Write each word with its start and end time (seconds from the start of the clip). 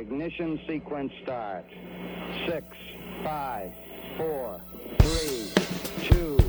Ignition 0.00 0.58
sequence 0.66 1.12
start. 1.22 1.66
Six, 2.48 2.64
five, 3.22 3.70
four, 4.16 4.58
three, 4.98 6.08
two, 6.08 6.39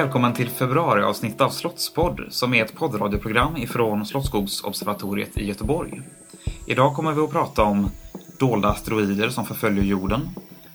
Välkommen 0.00 0.32
till 0.32 0.48
februariavsnitt 0.48 1.40
av 1.40 1.50
Slottspodd 1.50 2.20
som 2.30 2.54
är 2.54 2.64
ett 2.64 2.74
poddradioprogram 2.74 3.56
ifrån 3.56 4.06
Slottsskogsobservatoriet 4.06 5.38
i 5.38 5.46
Göteborg. 5.46 6.00
Idag 6.66 6.94
kommer 6.94 7.12
vi 7.12 7.20
att 7.20 7.30
prata 7.30 7.62
om 7.62 7.90
dolda 8.38 8.68
asteroider 8.68 9.28
som 9.28 9.46
förföljer 9.46 9.84
jorden, 9.84 10.28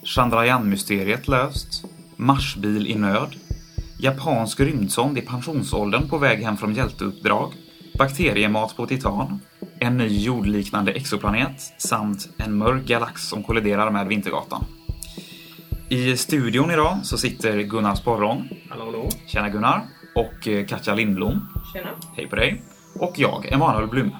Chandrayaan-mysteriet 0.03 1.27
löst, 1.27 1.85
Marsbil 2.15 2.87
i 2.87 2.95
nöd, 2.95 3.35
japansk 3.99 4.59
rymdsond 4.59 5.17
i 5.17 5.21
pensionsåldern 5.21 6.09
på 6.09 6.17
väg 6.17 6.43
hem 6.43 6.57
från 6.57 6.73
hjälteuppdrag, 6.73 7.53
bakteriemat 7.99 8.77
på 8.77 8.85
Titan, 8.87 9.39
en 9.79 9.97
ny 9.97 10.23
jordliknande 10.23 10.91
exoplanet 10.91 11.73
samt 11.77 12.29
en 12.37 12.57
mörk 12.57 12.85
galax 12.85 13.27
som 13.27 13.43
kolliderar 13.43 13.91
med 13.91 14.07
Vintergatan. 14.07 14.65
I 15.89 16.17
studion 16.17 16.71
idag 16.71 16.99
så 17.03 17.17
sitter 17.17 17.61
Gunnar 17.61 17.95
Sporrong. 17.95 18.65
Hallå, 18.69 18.85
hallå. 18.85 19.09
Tjena 19.27 19.49
Gunnar. 19.49 19.81
Och 20.15 20.47
eh, 20.47 20.65
Katja 20.65 20.95
Lindblom. 20.95 21.47
Tjena. 21.73 21.89
Hej 22.15 22.27
på 22.27 22.35
dig. 22.35 22.61
Och 22.99 23.13
jag, 23.15 23.51
Emanuel 23.51 23.87
Blum. 23.87 24.11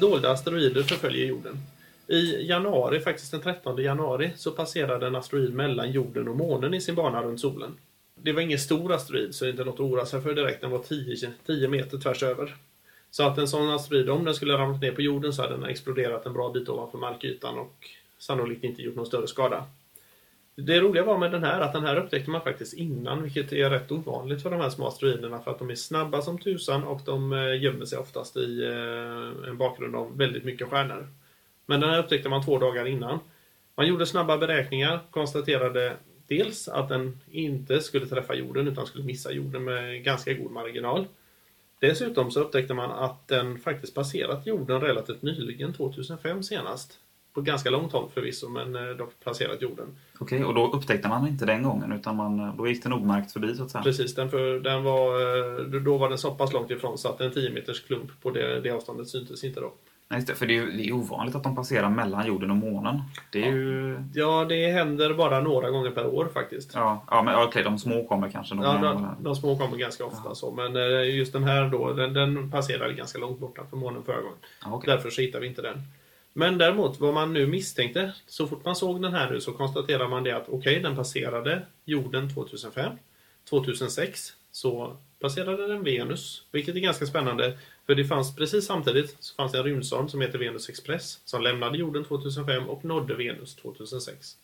Dolda 0.00 0.30
asteroider 0.30 0.82
förföljer 0.82 1.26
jorden. 1.26 1.56
I 2.08 2.46
januari, 2.48 3.00
faktiskt 3.00 3.30
den 3.30 3.40
13 3.40 3.82
januari, 3.82 4.30
så 4.36 4.50
passerade 4.50 5.06
en 5.06 5.16
asteroid 5.16 5.54
mellan 5.54 5.92
jorden 5.92 6.28
och 6.28 6.36
månen 6.36 6.74
i 6.74 6.80
sin 6.80 6.94
bana 6.94 7.22
runt 7.22 7.40
solen. 7.40 7.76
Det 8.22 8.32
var 8.32 8.40
ingen 8.40 8.58
stor 8.58 8.92
asteroid, 8.92 9.34
så 9.34 9.44
det 9.44 9.48
är 9.48 9.50
inte 9.50 9.64
något 9.64 9.74
att 9.74 9.80
oroa 9.80 10.06
sig 10.06 10.20
för 10.20 10.34
direkt. 10.34 10.60
Den 10.60 10.70
var 10.70 10.78
10, 10.78 11.16
10 11.46 11.68
meter 11.68 11.98
tvärs 11.98 12.22
över. 12.22 12.56
Så 13.10 13.22
att 13.22 13.38
en 13.38 13.48
sån 13.48 13.70
asteroid, 13.70 14.10
om 14.10 14.24
den 14.24 14.34
skulle 14.34 14.58
ramlat 14.58 14.80
ner 14.80 14.92
på 14.92 15.02
jorden 15.02 15.32
så 15.32 15.42
hade 15.42 15.54
den 15.54 15.64
exploderat 15.64 16.26
en 16.26 16.32
bra 16.32 16.50
bit 16.50 16.68
ovanför 16.68 16.98
markytan 16.98 17.58
och 17.58 17.88
sannolikt 18.18 18.64
inte 18.64 18.82
gjort 18.82 18.96
någon 18.96 19.06
större 19.06 19.26
skada. 19.26 19.64
Det 20.54 20.80
roliga 20.80 21.04
var 21.04 21.18
med 21.18 21.32
den 21.32 21.44
här 21.44 21.60
att 21.60 21.72
den 21.72 21.84
här 21.84 21.96
upptäckte 21.96 22.30
man 22.30 22.40
faktiskt 22.40 22.74
innan, 22.74 23.22
vilket 23.22 23.52
är 23.52 23.70
rätt 23.70 23.92
ovanligt 23.92 24.42
för 24.42 24.50
de 24.50 24.60
här 24.60 24.70
små 24.70 24.86
asteroiderna 24.86 25.38
för 25.38 25.50
att 25.50 25.58
de 25.58 25.70
är 25.70 25.74
snabba 25.74 26.22
som 26.22 26.38
tusan 26.38 26.84
och 26.84 27.00
de 27.04 27.32
eh, 27.32 27.62
gömmer 27.62 27.84
sig 27.84 27.98
oftast 27.98 28.36
i 28.36 28.64
eh, 28.64 29.48
en 29.48 29.56
bakgrund 29.58 29.96
av 29.96 30.18
väldigt 30.18 30.44
mycket 30.44 30.68
stjärnor. 30.68 31.08
Men 31.66 31.80
den 31.80 31.90
här 31.90 31.98
upptäckte 31.98 32.28
man 32.28 32.44
två 32.44 32.58
dagar 32.58 32.86
innan. 32.86 33.18
Man 33.74 33.86
gjorde 33.86 34.06
snabba 34.06 34.38
beräkningar, 34.38 35.00
konstaterade 35.10 35.96
dels 36.30 36.68
att 36.68 36.88
den 36.88 37.20
inte 37.30 37.80
skulle 37.80 38.06
träffa 38.06 38.34
jorden 38.34 38.68
utan 38.68 38.86
skulle 38.86 39.04
missa 39.04 39.32
jorden 39.32 39.64
med 39.64 40.04
ganska 40.04 40.32
god 40.32 40.50
marginal. 40.50 41.06
Dessutom 41.80 42.30
så 42.30 42.40
upptäckte 42.40 42.74
man 42.74 42.90
att 42.90 43.28
den 43.28 43.58
faktiskt 43.58 43.94
passerat 43.94 44.46
jorden 44.46 44.80
relativt 44.80 45.22
nyligen, 45.22 45.72
2005 45.72 46.42
senast. 46.42 46.98
På 47.34 47.40
ganska 47.40 47.70
långt 47.70 47.92
håll 47.92 48.08
förvisso, 48.14 48.48
men 48.48 48.76
eh, 48.76 48.96
dock 48.96 49.20
passerat 49.24 49.62
jorden. 49.62 49.86
Okej, 50.18 50.44
och 50.44 50.54
då 50.54 50.72
upptäckte 50.72 51.08
man 51.08 51.28
inte 51.28 51.46
den 51.46 51.62
gången 51.62 51.92
utan 51.92 52.16
man, 52.16 52.40
eh, 52.40 52.56
då 52.56 52.68
gick 52.68 52.82
den 52.82 52.92
obemärkt 52.92 53.32
förbi 53.32 53.54
så 53.54 53.62
att 53.62 53.70
säga. 53.70 53.82
Precis, 53.82 54.14
den, 54.14 54.30
för, 54.30 54.60
den 54.60 54.82
var, 54.84 55.20
eh, 55.20 55.64
då 55.64 55.98
var 55.98 56.08
den 56.08 56.18
så 56.18 56.30
pass 56.30 56.52
långt 56.52 56.70
ifrån 56.70 56.98
så 56.98 57.08
att 57.08 57.20
en 57.20 57.32
10 57.32 57.50
meters 57.50 57.80
klump 57.80 58.10
på 58.22 58.30
det, 58.30 58.60
det 58.60 58.70
avståndet 58.70 59.08
syntes 59.08 59.44
inte 59.44 59.60
då. 59.60 59.72
Nej, 60.10 60.18
just 60.18 60.28
det, 60.28 60.34
för 60.34 60.46
det 60.46 60.56
är 60.56 60.66
det 60.66 60.88
är 60.88 60.92
ovanligt 60.92 61.34
att 61.34 61.42
de 61.42 61.56
passerar 61.56 61.90
mellan 61.90 62.26
jorden 62.26 62.50
och 62.50 62.56
månen. 62.56 63.02
Det 63.30 63.42
är 63.42 63.52
ju... 63.52 64.04
Ja, 64.14 64.46
det 64.48 64.66
händer 64.72 65.14
bara 65.14 65.40
några 65.40 65.70
gånger 65.70 65.90
per 65.90 66.06
år 66.06 66.28
faktiskt. 66.34 66.70
Ja, 66.74 67.04
ja 67.10 67.22
men 67.22 67.34
okej, 67.34 67.62
de 67.62 67.78
små 67.78 68.04
kommer 68.04 68.28
kanske 68.28 68.54
någon 68.54 68.64
Ja, 68.64 68.92
de, 68.92 69.16
de 69.24 69.36
små 69.36 69.58
kommer 69.58 69.76
ganska 69.76 70.04
ofta 70.04 70.34
så, 70.34 70.50
men 70.50 70.76
eh, 70.76 71.16
just 71.16 71.32
den 71.32 71.44
här 71.44 71.68
då, 71.68 71.92
den, 71.92 72.12
den 72.12 72.50
passerade 72.50 72.94
ganska 72.94 73.18
långt 73.18 73.38
borta 73.38 73.62
från 73.70 73.80
månen 73.80 74.02
förra 74.02 74.20
gången. 74.20 74.38
Ja, 74.64 74.68
okej. 74.72 74.94
Därför 74.94 75.10
så 75.10 75.20
hittar 75.20 75.40
vi 75.40 75.46
inte 75.46 75.62
den. 75.62 75.82
Men 76.32 76.58
däremot, 76.58 77.00
vad 77.00 77.14
man 77.14 77.32
nu 77.32 77.46
misstänkte, 77.46 78.12
så 78.26 78.46
fort 78.46 78.64
man 78.64 78.76
såg 78.76 79.02
den 79.02 79.14
här 79.14 79.30
nu 79.30 79.40
så 79.40 79.52
konstaterar 79.52 80.08
man 80.08 80.24
det 80.24 80.36
att 80.36 80.48
okej, 80.48 80.80
den 80.80 80.96
passerade 80.96 81.62
jorden 81.84 82.34
2005. 82.34 82.92
2006 83.50 84.32
så 84.52 84.96
passerade 85.20 85.68
den 85.68 85.84
Venus, 85.84 86.42
vilket 86.52 86.76
är 86.76 86.80
ganska 86.80 87.06
spännande. 87.06 87.58
För 87.90 87.94
det 87.94 88.04
fanns 88.04 88.36
precis 88.36 88.66
samtidigt 88.66 89.16
så 89.20 89.34
fanns 89.34 89.52
det 89.52 89.58
en 89.58 89.64
rymdsond 89.64 90.10
som 90.10 90.20
heter 90.20 90.38
Venus 90.38 90.68
Express 90.68 91.20
som 91.24 91.42
lämnade 91.42 91.78
jorden 91.78 92.04
2005 92.04 92.68
och 92.68 92.84
nådde 92.84 93.14
Venus 93.14 93.54
2006. 93.54 94.36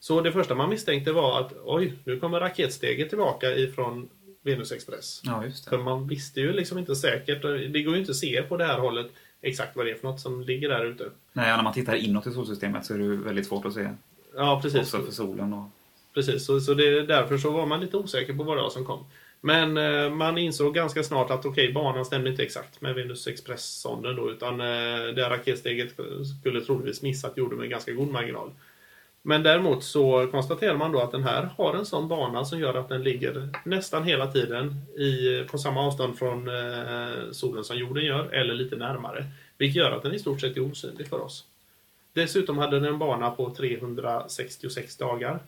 Så 0.00 0.20
det 0.20 0.32
första 0.32 0.54
man 0.54 0.70
misstänkte 0.70 1.12
var 1.12 1.40
att 1.40 1.52
oj, 1.64 1.94
nu 2.04 2.20
kommer 2.20 2.40
raketsteget 2.40 3.08
tillbaka 3.08 3.56
ifrån 3.56 4.08
Venus 4.42 4.72
Express. 4.72 5.22
Ja, 5.24 5.44
För 5.68 5.78
man 5.78 6.08
visste 6.08 6.40
ju 6.40 6.52
liksom 6.52 6.78
inte 6.78 6.96
säkert, 6.96 7.42
det 7.42 7.82
går 7.82 7.94
ju 7.94 8.00
inte 8.00 8.10
att 8.10 8.16
se 8.16 8.42
på 8.42 8.56
det 8.56 8.64
här 8.64 8.78
hållet 8.78 9.06
exakt 9.40 9.76
vad 9.76 9.86
det 9.86 9.90
är 9.90 9.94
för 9.94 10.08
något 10.08 10.20
som 10.20 10.42
ligger 10.42 10.68
där 10.68 10.84
ute. 10.84 11.10
Nej, 11.32 11.56
när 11.56 11.62
man 11.62 11.72
tittar 11.72 11.94
inåt 11.94 12.26
i 12.26 12.32
solsystemet 12.32 12.86
så 12.86 12.94
är 12.94 12.98
det 12.98 13.16
väldigt 13.16 13.46
svårt 13.46 13.66
att 13.66 13.74
se. 13.74 13.90
Ja, 14.34 14.60
precis. 14.62 14.80
Också 14.80 15.02
för 15.02 15.12
solen 15.12 15.52
och... 15.52 15.70
precis. 16.14 16.44
Så, 16.44 16.60
så 16.60 16.74
det 16.74 16.88
är 16.88 17.02
därför 17.02 17.38
så 17.38 17.50
var 17.50 17.66
man 17.66 17.80
lite 17.80 17.96
osäker 17.96 18.34
på 18.34 18.42
vad 18.42 18.56
det 18.56 18.62
var 18.62 18.70
som 18.70 18.84
kom. 18.84 19.04
Men 19.40 19.76
eh, 19.76 20.10
man 20.10 20.38
insåg 20.38 20.74
ganska 20.74 21.02
snart 21.02 21.30
att 21.30 21.44
okej, 21.44 21.72
banan 21.72 22.04
stämde 22.04 22.30
inte 22.30 22.42
exakt 22.42 22.80
med 22.80 22.94
Venus 22.94 23.26
Express-sonden 23.26 24.16
då, 24.16 24.30
utan 24.30 24.60
eh, 24.60 25.14
det 25.14 25.30
raketsteget 25.30 25.94
skulle 26.40 26.60
troligtvis 26.60 27.02
missat 27.02 27.36
jorden 27.36 27.58
med 27.58 27.70
ganska 27.70 27.92
god 27.92 28.10
marginal. 28.10 28.50
Men 29.22 29.42
däremot 29.42 29.84
så 29.84 30.28
konstaterar 30.30 30.76
man 30.76 30.92
då 30.92 31.00
att 31.00 31.12
den 31.12 31.22
här 31.22 31.48
har 31.56 31.74
en 31.74 31.86
sån 31.86 32.08
bana 32.08 32.44
som 32.44 32.60
gör 32.60 32.74
att 32.74 32.88
den 32.88 33.02
ligger 33.02 33.48
nästan 33.64 34.04
hela 34.04 34.32
tiden 34.32 34.74
i, 34.98 35.44
på 35.50 35.58
samma 35.58 35.86
avstånd 35.86 36.18
från 36.18 36.48
eh, 36.48 37.30
solen 37.32 37.64
som 37.64 37.78
jorden 37.78 38.04
gör, 38.04 38.32
eller 38.32 38.54
lite 38.54 38.76
närmare. 38.76 39.24
Vilket 39.58 39.76
gör 39.76 39.92
att 39.92 40.02
den 40.02 40.14
i 40.14 40.18
stort 40.18 40.40
sett 40.40 40.56
är 40.56 40.70
osynlig 40.70 41.08
för 41.08 41.20
oss. 41.20 41.44
Dessutom 42.12 42.58
hade 42.58 42.80
den 42.80 42.88
en 42.88 42.98
bana 42.98 43.30
på 43.30 43.54
366 43.54 44.96
dagar. 44.96 45.38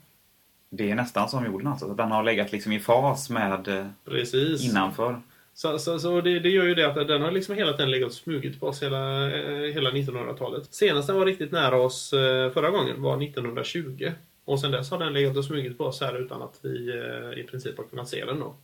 Det 0.71 0.91
är 0.91 0.95
nästan 0.95 1.29
som 1.29 1.47
jorden 1.47 1.67
alltså. 1.67 1.91
att 1.91 1.97
Den 1.97 2.11
har 2.11 2.23
legat 2.23 2.53
liksom 2.53 2.73
i 2.73 2.81
fas 2.81 3.31
med 3.31 3.69
eh, 3.69 3.87
Precis. 4.05 4.65
innanför. 4.65 5.21
Så, 5.55 5.79
så, 5.79 5.99
så 5.99 6.21
det, 6.21 6.41
det 6.41 6.49
gör 6.49 6.65
ju 6.65 6.75
det 6.75 6.89
att 6.89 7.09
den 7.09 7.23
har 7.23 7.31
liksom 7.31 7.55
hela 7.55 7.73
tiden 7.73 7.91
legat 7.91 8.09
och 8.09 8.15
smugit 8.15 8.61
på 8.61 8.67
oss 8.67 8.83
hela, 8.83 9.31
eh, 9.31 9.73
hela 9.75 9.91
1900-talet. 9.91 10.75
Senast 10.75 11.07
den 11.07 11.17
var 11.17 11.27
riktigt 11.27 11.53
nära 11.53 11.77
oss 11.77 12.13
eh, 12.13 12.53
förra 12.53 12.71
gången 12.71 13.03
var 13.03 13.23
1920. 13.23 14.13
Och 14.45 14.61
sen 14.61 14.71
dess 14.71 14.91
har 14.91 14.99
den 14.99 15.13
legat 15.13 15.37
och 15.37 15.45
smugit 15.45 15.79
på 15.79 15.85
oss 15.85 16.01
här 16.01 16.19
utan 16.19 16.43
att 16.43 16.59
vi 16.63 16.93
i 17.37 17.43
princip 17.43 17.77
har 17.77 17.85
kunnat 17.85 18.09
se 18.09 18.25
den 18.25 18.41
då. 18.41 18.55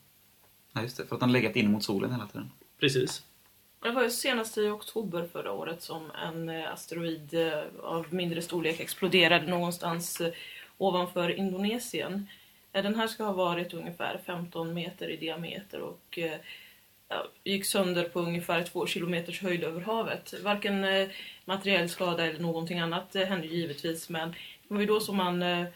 Ja, 0.73 0.83
just 0.83 0.97
det. 0.97 1.07
För 1.07 1.17
att 1.17 1.21
den 1.21 1.33
legat 1.33 1.57
in 1.57 1.71
mot 1.71 1.85
solen 1.85 2.13
hela 2.13 2.27
tiden. 2.27 2.51
Precis. 2.81 3.23
Det 3.83 3.91
var 3.91 4.03
ju 4.03 4.11
senast 4.11 4.59
i 4.59 4.69
oktober 4.69 5.29
förra 5.33 5.53
året 5.53 5.83
som 5.83 6.11
en 6.11 6.49
asteroid 6.49 7.35
av 7.83 8.07
mindre 8.15 8.43
storlek 8.43 8.81
exploderade 8.81 9.47
någonstans 9.47 10.23
ovanför 10.79 11.31
Indonesien. 11.39 12.29
Eh, 12.73 12.83
Den 12.83 12.95
här 12.95 13.07
ska 13.07 13.25
ha 13.25 13.33
varit 13.33 13.75
ungefär 13.75 14.19
15 14.27 14.75
meter 14.75 15.09
i 15.09 15.17
diameter 15.17 15.81
och 15.81 16.19
eh, 16.19 16.39
ja, 17.09 17.27
gick 17.45 17.67
sönder 17.67 18.05
på 18.05 18.21
ungefär 18.21 18.63
två 18.63 18.87
kilometers 18.87 19.43
höjd 19.43 19.65
över 19.65 19.81
havet. 19.81 20.35
Varken 20.43 20.85
eh, 20.85 21.09
materiell 21.45 21.89
skada 21.89 22.27
eller 22.27 22.41
någonting 22.41 22.79
annat 22.79 23.17
eh, 23.17 23.27
hände 23.27 23.47
givetvis 23.47 24.09
men 24.09 24.31
det 24.69 24.75
var 24.75 24.81
ju 24.81 24.87
då 24.87 25.01
som 25.01 25.17
man 25.17 25.43
eh, 25.43 25.67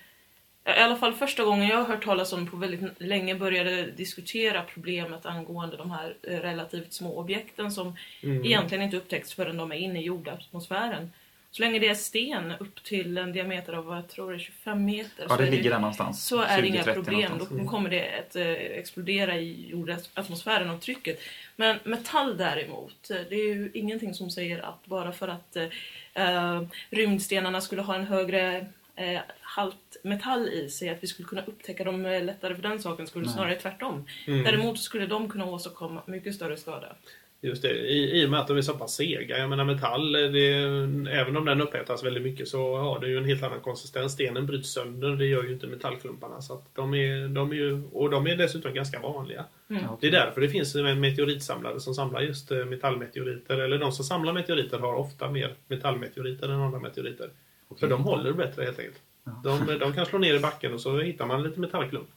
i 0.65 0.81
alla 0.81 0.97
fall 0.97 1.13
första 1.15 1.45
gången 1.45 1.69
jag 1.69 1.77
har 1.77 1.85
hört 1.85 2.05
talas 2.05 2.33
om 2.33 2.47
på 2.47 2.57
väldigt 2.57 3.01
länge 3.01 3.35
började 3.35 3.87
diskutera 3.87 4.63
problemet 4.63 5.27
angående 5.27 5.77
de 5.77 5.91
här 5.91 6.15
relativt 6.23 6.93
små 6.93 7.19
objekten 7.19 7.73
som 7.73 7.97
Mm. 8.23 8.45
egentligen 8.45 8.85
inte 8.85 8.97
upptäcks 8.97 9.35
förrän 9.35 9.57
de 9.57 9.73
är 9.73 9.77
inne 9.77 10.01
i 10.01 10.05
jordatmosfären. 10.05 11.11
Så 11.53 11.63
länge 11.63 11.79
det 11.79 11.89
är 11.89 11.95
sten 11.95 12.53
upp 12.61 12.85
till 12.85 13.19
en 13.19 13.33
diameter 13.33 13.73
av 13.73 13.85
vad 13.85 13.97
jag 13.97 14.09
tror 14.09 14.35
är 14.35 14.39
25 14.39 14.85
meter. 14.85 15.11
Ja, 15.23 15.29
så 15.29 15.37
det 15.37 15.47
är 15.47 15.51
ligger 15.51 15.71
där 15.71 15.79
någonstans. 15.79 16.27
så 16.27 16.41
är 16.41 16.63
det 16.63 16.69
inga 16.69 16.83
20-30 16.83 16.95
problem. 16.95 17.31
någonstans. 17.31 17.61
Då 17.61 17.69
kommer 17.69 17.91
det 17.91 18.19
att 18.19 18.37
eh, 18.37 18.51
explodera 18.51 19.37
i 19.37 19.71
jordatmosfären 19.71 20.71
och 20.71 20.81
trycket. 20.81 21.21
Men 21.57 21.79
metall 21.85 22.37
däremot, 22.37 23.11
eh, 23.11 23.17
det 23.29 23.35
är 23.35 23.55
ju 23.55 23.71
ingenting 23.75 24.15
som 24.15 24.31
säger 24.31 24.61
att 24.61 24.87
bara 24.87 25.13
för 25.13 25.29
att 25.29 25.57
eh, 25.57 25.69
eh, 26.15 26.63
rymdstenarna 26.91 27.61
skulle 27.61 27.83
ha 27.83 27.95
en 27.95 28.07
högre 28.07 28.67
eh, 28.97 29.21
halt 29.41 29.97
metall 30.03 30.49
i 30.49 30.69
sig, 30.69 30.89
att 30.89 31.03
vi 31.03 31.07
skulle 31.07 31.29
kunna 31.29 31.43
upptäcka 31.43 31.85
dem 31.85 32.03
lättare 32.03 32.55
för 32.55 32.63
den 32.63 32.83
saken, 32.83 33.07
skulle 33.07 33.25
Nej. 33.25 33.35
snarare 33.35 33.55
tvärtom. 33.55 34.07
Mm. 34.27 34.45
Däremot 34.45 34.79
skulle 34.79 35.07
de 35.07 35.29
kunna 35.29 35.45
åstadkomma 35.45 36.03
mycket 36.07 36.35
större 36.35 36.57
skada. 36.57 36.97
Just 37.43 37.63
det, 37.63 37.71
i, 37.71 38.21
i 38.21 38.27
och 38.27 38.31
med 38.31 38.41
att 38.41 38.49
de 38.49 38.57
är 38.57 38.63
så 38.63 38.75
pass 38.75 38.95
sega. 38.95 39.39
Jag 39.39 39.51
menar 39.51 39.65
metall, 39.65 40.13
det, 40.13 40.49
även 41.11 41.37
om 41.37 41.45
den 41.45 41.61
upphettas 41.61 42.05
väldigt 42.05 42.23
mycket 42.23 42.49
så 42.49 42.77
har 42.77 43.01
det 43.01 43.09
ju 43.09 43.19
en 43.19 43.25
helt 43.25 43.43
annan 43.43 43.61
konsistens. 43.61 44.13
Stenen 44.13 44.47
bryts 44.47 44.73
sönder, 44.73 45.11
det 45.11 45.27
gör 45.27 45.43
ju 45.43 45.53
inte 45.53 45.67
metallklumparna. 45.67 46.43
Så 46.43 46.55
att 46.55 46.75
de 46.75 46.95
är, 46.95 47.29
de 47.29 47.51
är 47.51 47.55
ju, 47.55 47.83
och 47.93 48.11
de 48.11 48.27
är 48.27 48.37
dessutom 48.37 48.75
ganska 48.75 49.01
vanliga. 49.01 49.45
Mm. 49.71 49.83
Ja, 49.83 49.99
Det 50.01 50.07
är 50.07 50.11
därför 50.11 50.41
det 50.41 50.49
finns 50.49 50.75
en 50.75 51.01
meteoritsamlare 51.01 51.81
som 51.81 51.95
samlar 51.95 52.21
just 52.21 52.51
eh, 52.51 52.65
metallmeteoriter. 52.65 53.59
Eller 53.59 53.79
de 53.79 53.93
som 53.93 54.05
samlar 54.05 54.33
meteoriter 54.33 54.79
har 54.79 54.95
ofta 54.95 55.31
mer 55.31 55.55
metallmeteoriter 55.69 56.49
än 56.49 56.61
andra 56.61 56.81
meteoriter. 56.81 57.31
För 57.81 57.89
de 57.89 58.03
håller 58.03 58.33
bättre 58.33 58.65
helt 58.65 58.79
enkelt. 58.79 59.01
De, 59.45 59.79
de 59.79 59.93
kan 59.93 60.07
slå 60.07 60.19
ner 60.19 60.35
i 60.35 60.41
backen 60.41 60.73
och 60.73 60.81
så 60.81 60.99
hittar 60.99 61.27
man 61.27 61.43
lite 61.43 61.61
metallklump. 61.61 62.09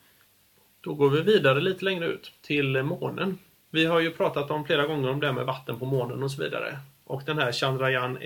Då 0.81 0.93
går 0.93 1.09
vi 1.09 1.21
vidare 1.21 1.61
lite 1.61 1.85
längre 1.85 2.07
ut 2.07 2.31
till 2.41 2.83
månen. 2.83 3.37
Vi 3.73 3.85
har 3.85 3.99
ju 3.99 4.11
pratat 4.11 4.51
om 4.51 4.65
flera 4.65 4.85
gånger 4.87 5.09
om 5.09 5.19
det 5.19 5.27
här 5.27 5.33
med 5.33 5.45
vatten 5.45 5.79
på 5.79 5.85
månen 5.85 6.23
och 6.23 6.31
så 6.31 6.43
vidare. 6.43 6.77
Och 7.05 7.21
den 7.25 7.37
här 7.37 7.51
Chandrayaan 7.51 8.17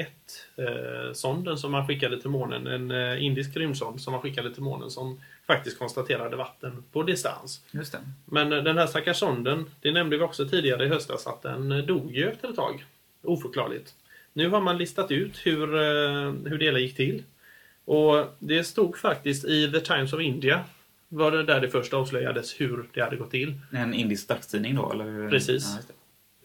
1-sonden 0.58 1.58
som 1.58 1.72
man 1.72 1.88
skickade 1.88 2.22
till 2.22 2.30
månen, 2.30 2.68
en 2.68 2.92
eh, 2.92 3.24
indisk 3.24 3.58
rymdsond 3.58 4.02
som 4.02 4.14
man 4.14 4.22
skickade 4.22 4.54
till 4.54 4.64
månen 4.64 4.92
som 4.92 5.22
faktiskt 5.48 5.80
konstaterade 5.80 6.36
vatten 6.36 6.84
på 6.92 7.04
distans. 7.04 7.62
Just 7.72 7.92
det. 7.92 8.00
Men 8.26 8.54
eh, 8.54 8.64
den 8.64 8.78
här 8.78 8.88
stackars 8.88 9.18
sonden, 9.18 9.66
det 9.82 9.92
nämnde 9.92 10.18
vi 10.18 10.24
också 10.24 10.48
tidigare 10.48 10.86
i 10.86 10.88
höstas, 10.88 11.28
att 11.28 11.42
den 11.42 11.72
eh, 11.72 11.78
dog 11.78 12.16
ju 12.16 12.30
efter 12.30 12.50
ett 12.50 12.56
tag. 12.56 12.86
Oförklarligt. 13.24 13.94
Nu 14.34 14.50
har 14.50 14.62
man 14.62 14.78
listat 14.78 15.12
ut 15.12 15.38
hur, 15.46 15.76
eh, 15.76 16.34
hur 16.46 16.58
det 16.58 16.66
hela 16.66 16.80
gick 16.80 16.96
till. 16.96 17.24
Och 17.86 18.26
det 18.40 18.64
stod 18.64 18.98
faktiskt 18.98 19.46
i 19.46 19.72
The 19.72 19.80
Times 19.80 20.14
of 20.14 20.22
India, 20.22 20.64
var 21.10 21.32
det 21.32 21.44
där 21.44 21.62
det 21.62 21.70
först 21.70 21.94
avslöjades 21.94 22.62
hur 22.62 22.86
det 22.94 23.02
hade 23.02 23.16
gått 23.16 23.32
till. 23.32 23.54
En 23.72 23.94
indisk 23.94 24.28
dagstidning 24.28 24.76
då? 24.76 24.92
Eller? 24.92 25.30
Precis. 25.30 25.78
Ja. 25.78 25.94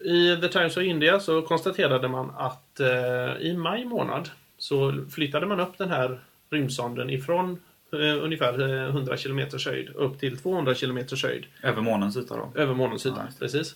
I 0.05 0.37
The 0.41 0.47
Times 0.47 0.77
of 0.77 0.83
India 0.83 1.19
så 1.19 1.41
konstaterade 1.41 2.07
man 2.07 2.29
att 2.37 2.79
eh, 2.79 3.37
i 3.39 3.55
maj 3.57 3.85
månad 3.85 4.29
så 4.57 5.05
flyttade 5.11 5.45
man 5.45 5.59
upp 5.59 5.77
den 5.77 5.89
här 5.89 6.19
rymdsonden 6.49 7.09
ifrån 7.09 7.59
eh, 7.93 8.23
ungefär 8.23 8.61
eh, 8.61 8.89
100 8.89 9.17
km 9.17 9.39
höjd 9.65 9.89
upp 9.95 10.19
till 10.19 10.37
200 10.37 10.73
km 10.75 10.97
höjd 11.23 11.45
Över 11.63 11.81
månens 11.81 12.17
yta 12.17 12.35
då? 12.37 12.51
över 12.55 12.73
månens 12.73 13.05
Ja, 13.05 13.11
yta. 13.11 13.21
det. 13.23 13.39
precis. 13.39 13.75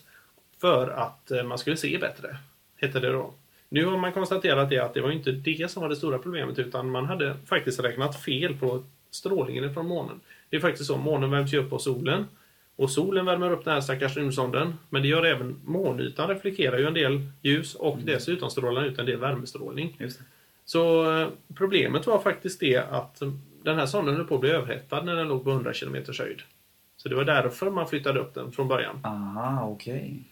För 0.62 0.89
att 0.89 1.31
eh, 1.31 1.44
man 1.44 1.57
skulle 1.57 1.78
se 1.78 1.98
bättre, 1.98 2.38
hette 2.75 3.00
det 3.00 3.12
då. 3.12 3.34
Nu 3.69 3.86
har 3.86 3.98
man 3.98 4.12
konstaterat 4.13 4.69
det 4.69 4.80
att 4.80 4.94
det 4.94 5.01
var 5.01 5.12
inte 5.12 5.31
det 5.31 5.72
som 5.72 5.81
var 5.81 5.89
det 5.89 5.95
stora 5.95 6.18
problemet 6.19 6.60
utan 6.60 6.92
man 6.92 7.06
hade 7.06 7.36
faktiskt 7.45 7.80
räknat 7.80 8.22
fel 8.22 8.54
på 8.57 8.84
strålningen 9.12 9.74
från 9.74 9.88
månen. 9.88 10.19
Det 10.49 10.55
är 10.57 10.61
faktiskt 10.61 10.88
så, 10.88 10.97
månen 10.97 11.31
värms 11.31 11.53
ju 11.53 11.57
upp 11.57 11.73
av 11.73 11.77
solen. 11.77 12.25
Och 12.75 12.89
solen 12.91 13.25
värmer 13.25 13.51
upp 13.51 13.65
den 13.65 13.73
här 13.73 13.81
stackars 13.81 14.17
rymdsonden. 14.17 14.73
Men 14.89 15.01
det 15.01 15.07
gör 15.07 15.23
även 15.25 15.61
månytan 15.65 16.29
reflekterar 16.29 16.77
ju 16.77 16.85
en 16.88 16.94
del 16.94 17.21
ljus 17.41 17.75
och 17.75 17.94
Mm. 17.94 18.05
dessutom 18.05 18.49
strålar 18.49 18.85
ut 18.85 18.99
en 18.99 19.05
del 19.05 19.17
värmestrålning. 19.19 19.97
Så 20.65 21.11
eh, 21.21 21.27
problemet 21.55 22.07
var 22.07 22.19
faktiskt 22.19 22.59
det 22.59 22.77
att 22.77 23.21
eh, 23.21 23.31
den 23.63 23.77
här 23.79 23.85
sonden 23.85 24.15
höll 24.15 24.25
på 24.27 24.35
att 24.35 24.41
bli 24.41 24.49
överhettad 24.49 25.01
när 25.03 25.15
den 25.15 25.27
låg 25.27 25.44
på 25.44 25.49
100 25.51 25.73
km 25.73 25.95
höjd. 26.19 26.41
Så 26.97 27.09
det 27.09 27.15
var 27.15 27.23
därför 27.23 27.69
man 27.69 27.88
flyttade 27.88 28.19
upp 28.19 28.33
den 28.33 28.51
från 28.51 28.67
början. 28.67 29.00
Aha, 29.03 29.67
okej. 29.69 30.23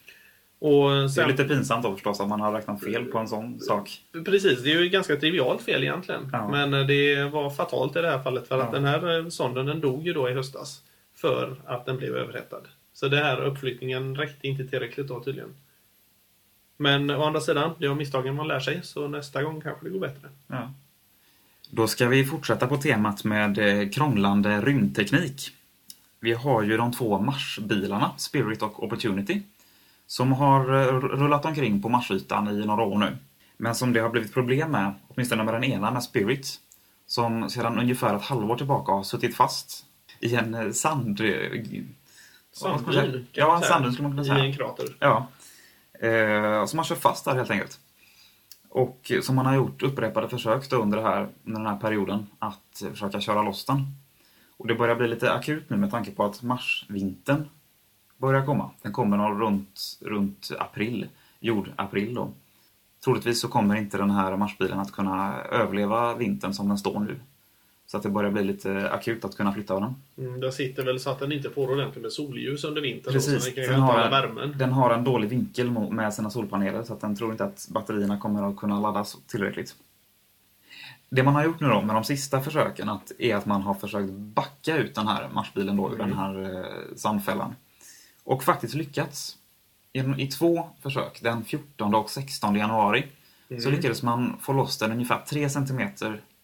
Och 0.66 0.90
Det 0.90 1.04
är 1.04 1.08
sen, 1.08 1.30
lite 1.30 1.44
pinsamt 1.44 1.84
då 1.84 1.94
förstås 1.94 2.20
att 2.20 2.28
man 2.28 2.42
har 2.42 2.52
räknat 2.54 2.84
fel 2.84 3.06
på 3.06 3.18
en 3.18 3.28
sån 3.28 3.60
sak. 3.60 4.02
Precis, 4.26 4.64
det 4.64 4.72
är 4.72 4.80
ju 4.80 4.86
ett 4.86 4.92
ganska 4.92 5.16
trivialt 5.16 5.62
fel 5.62 5.84
egentligen. 5.84 6.30
Ja. 6.34 6.48
Men 6.48 6.74
eh, 6.74 6.86
det 6.88 7.24
var 7.24 7.50
fatalt 7.50 7.96
i 7.96 8.02
det 8.02 8.10
här 8.10 8.24
fallet 8.24 8.48
för 8.48 8.60
att 8.60 8.70
Ja. 8.72 8.80
den 8.80 8.86
här 8.86 9.18
eh, 9.20 9.28
sonden 9.30 9.66
den 9.66 9.80
dog 9.82 10.08
ju 10.08 10.14
då 10.14 10.30
i 10.30 10.34
höstas. 10.34 10.82
För 11.16 11.56
att 11.66 11.86
den 11.86 11.98
blev 11.98 12.16
överhettad. 12.16 12.62
Så 12.94 13.08
den 13.08 13.24
här 13.24 13.42
uppflyttningen 13.42 14.16
räckte 14.16 14.48
inte 14.48 14.68
tillräckligt 14.68 15.08
då 15.08 15.24
tydligen. 15.24 15.56
Men 16.78 17.10
å 17.10 17.24
andra 17.24 17.42
sidan, 17.42 17.72
det 17.80 17.86
är 17.86 17.90
av 17.90 17.98
misstagen 17.98 18.36
man 18.36 18.48
lär 18.48 18.60
sig 18.60 18.80
så 18.84 19.08
nästa 19.08 19.44
gång 19.44 19.62
kanske 19.62 19.86
det 19.86 19.90
går 19.90 20.00
bättre. 20.00 20.28
Ja. 20.48 20.74
Då 21.70 21.88
ska 21.88 22.08
vi 22.08 22.26
fortsätta 22.26 22.68
på 22.68 22.78
temat 22.78 23.24
med 23.24 23.58
eh, 23.58 23.90
krånglande 23.90 24.62
rymdteknik. 24.62 25.52
Vi 26.20 26.34
har 26.34 26.64
ju 26.64 26.78
de 26.78 26.92
två 26.92 27.20
Marsbilarna, 27.20 28.12
Spirit 28.18 28.62
och 28.62 28.84
Opportunity, 28.84 29.42
som 30.08 30.32
har 30.32 30.82
eh, 30.82 30.86
rullat 31.00 31.46
omkring 31.46 31.82
på 31.82 31.90
Marsytan 31.90 32.48
i 32.62 32.66
några 32.66 32.84
år 32.84 32.98
nu. 32.98 33.18
Men 33.58 33.76
som 33.76 33.94
det 33.94 34.00
har 34.00 34.10
blivit 34.10 34.34
problem 34.34 34.72
med, 34.72 34.94
åtminstone 35.08 35.44
med 35.44 35.54
den 35.54 35.64
ena, 35.64 35.92
med 35.92 36.04
Spirit, 36.04 36.60
som 37.08 37.50
sedan 37.50 37.80
ungefär 37.80 38.16
ett 38.16 38.22
halvår 38.22 38.58
tillbaka 38.58 38.92
har 38.92 39.04
suttit 39.04 39.36
fast 39.36 39.86
i 40.20 40.36
en 40.36 40.54
eh, 40.54 40.72
sand... 40.72 41.22
eh, 41.22 41.62
man 42.64 42.84
kan 42.84 43.26
Ja, 43.32 43.48
man 43.48 43.56
en 43.56 43.62
säga. 43.62 43.74
sanddyn 43.74 43.94
skulle 43.94 44.08
man 44.08 44.18
kunna 44.18 44.22
I 44.24 44.26
säga. 44.26 44.46
en 44.46 44.54
krater. 44.54 44.86
Ja. 45.00 45.28
Eh, 46.08 46.66
som 46.66 46.80
har 46.80 46.84
kört 46.86 46.98
fast 46.98 47.26
där 47.26 47.36
helt 47.36 47.52
enkelt. 47.52 47.80
Och 48.70 49.12
som 49.22 49.36
man 49.36 49.46
har 49.46 49.56
gjort 49.56 49.84
upprepade 49.84 50.30
försök 50.30 50.74
under, 50.74 51.02
här, 51.02 51.28
under 51.46 51.60
den 51.62 51.70
här 51.70 51.78
perioden 51.78 52.28
att 52.40 52.84
försöka 52.94 53.22
köra 53.22 53.42
loss 53.42 53.66
den. 53.66 53.86
Och 54.58 54.68
det 54.68 54.76
börjar 54.76 54.96
bli 54.96 55.08
lite 55.08 55.34
akut 55.34 55.70
nu 55.70 55.78
med 55.78 55.92
tanke 55.92 56.12
på 56.12 56.26
att 56.26 56.42
marsvintern 56.44 57.50
börjar 58.26 58.46
komma. 58.46 58.70
Den 58.82 58.94
kommer 58.94 59.18
nog 59.18 59.42
runt, 59.42 59.98
runt 60.02 60.52
april, 60.60 61.08
jordapril 61.40 62.14
då. 62.14 62.30
Troligtvis 63.04 63.42
så 63.42 63.48
kommer 63.48 63.76
inte 63.76 63.98
den 63.98 64.10
här 64.10 64.38
marsbilen 64.38 64.80
att 64.80 64.92
kunna 64.92 65.42
överleva 65.42 66.16
vintern 66.16 66.54
som 66.54 66.68
den 66.68 66.78
står 66.78 67.00
nu. 67.00 67.20
Så 67.88 67.98
att 67.98 68.04
det 68.04 68.10
börjar 68.10 68.32
bli 68.32 68.44
lite 68.44 68.90
akut 68.92 69.26
att 69.26 69.38
kunna 69.38 69.54
flytta 69.54 69.80
den. 69.80 69.96
Mm, 70.18 70.40
där 70.40 70.52
sitter 70.52 70.86
väl 70.86 71.00
så 71.00 71.10
att 71.10 71.20
den 71.20 71.32
inte 71.32 71.50
får 71.50 71.72
ordentligt 71.72 72.02
med 72.04 72.12
solljus 72.12 72.64
under 72.64 72.82
vintern. 72.82 73.14
Precis, 73.14 73.44
Så 73.44 73.50
den 73.50 73.66
kan 73.66 73.74
den 73.74 73.82
har, 73.82 74.10
värmen. 74.10 74.56
den 74.58 74.72
har 74.72 74.94
en 74.94 75.04
dålig 75.04 75.30
vinkel 75.30 75.72
med 75.72 76.14
sina 76.14 76.30
solpaneler 76.30 76.84
så 76.84 76.94
att 76.94 77.02
den 77.02 77.16
tror 77.16 77.32
inte 77.32 77.44
att 77.44 77.68
batterierna 77.70 78.20
kommer 78.20 78.50
att 78.50 78.58
kunna 78.58 78.80
laddas 78.80 79.18
tillräckligt. 79.28 79.76
Det 81.10 81.24
man 81.24 81.36
har 81.36 81.44
gjort 81.44 81.60
nu 81.60 81.68
då 81.68 81.82
med 81.82 81.96
de 81.96 82.04
sista 82.04 82.42
försöken 82.42 82.90
att, 82.90 83.12
är 83.20 83.36
att 83.36 83.46
man 83.46 83.62
har 83.62 83.74
försökt 83.74 84.12
backa 84.12 84.78
ut 84.78 84.96
den 84.96 85.08
här 85.08 85.30
Marsbilen 85.34 85.78
då 85.78 85.94
ur 85.94 85.98
den 85.98 86.14
här 86.14 86.44
eh, 86.44 86.96
sandfällan. 86.96 87.56
Och 88.26 88.44
faktiskt 88.44 88.76
lyckats. 88.76 89.38
I 90.18 90.28
två 90.28 90.70
försök, 90.82 91.22
den 91.22 91.46
14 91.46 91.96
och 91.96 92.10
16 92.10 92.56
januari, 92.56 93.08
så 93.64 93.70
lyckades 93.70 94.04
man 94.04 94.38
få 94.42 94.54
loss 94.54 94.78
den 94.78 94.92
ungefär 94.92 95.22
3 95.28 95.50
cm 95.50 95.82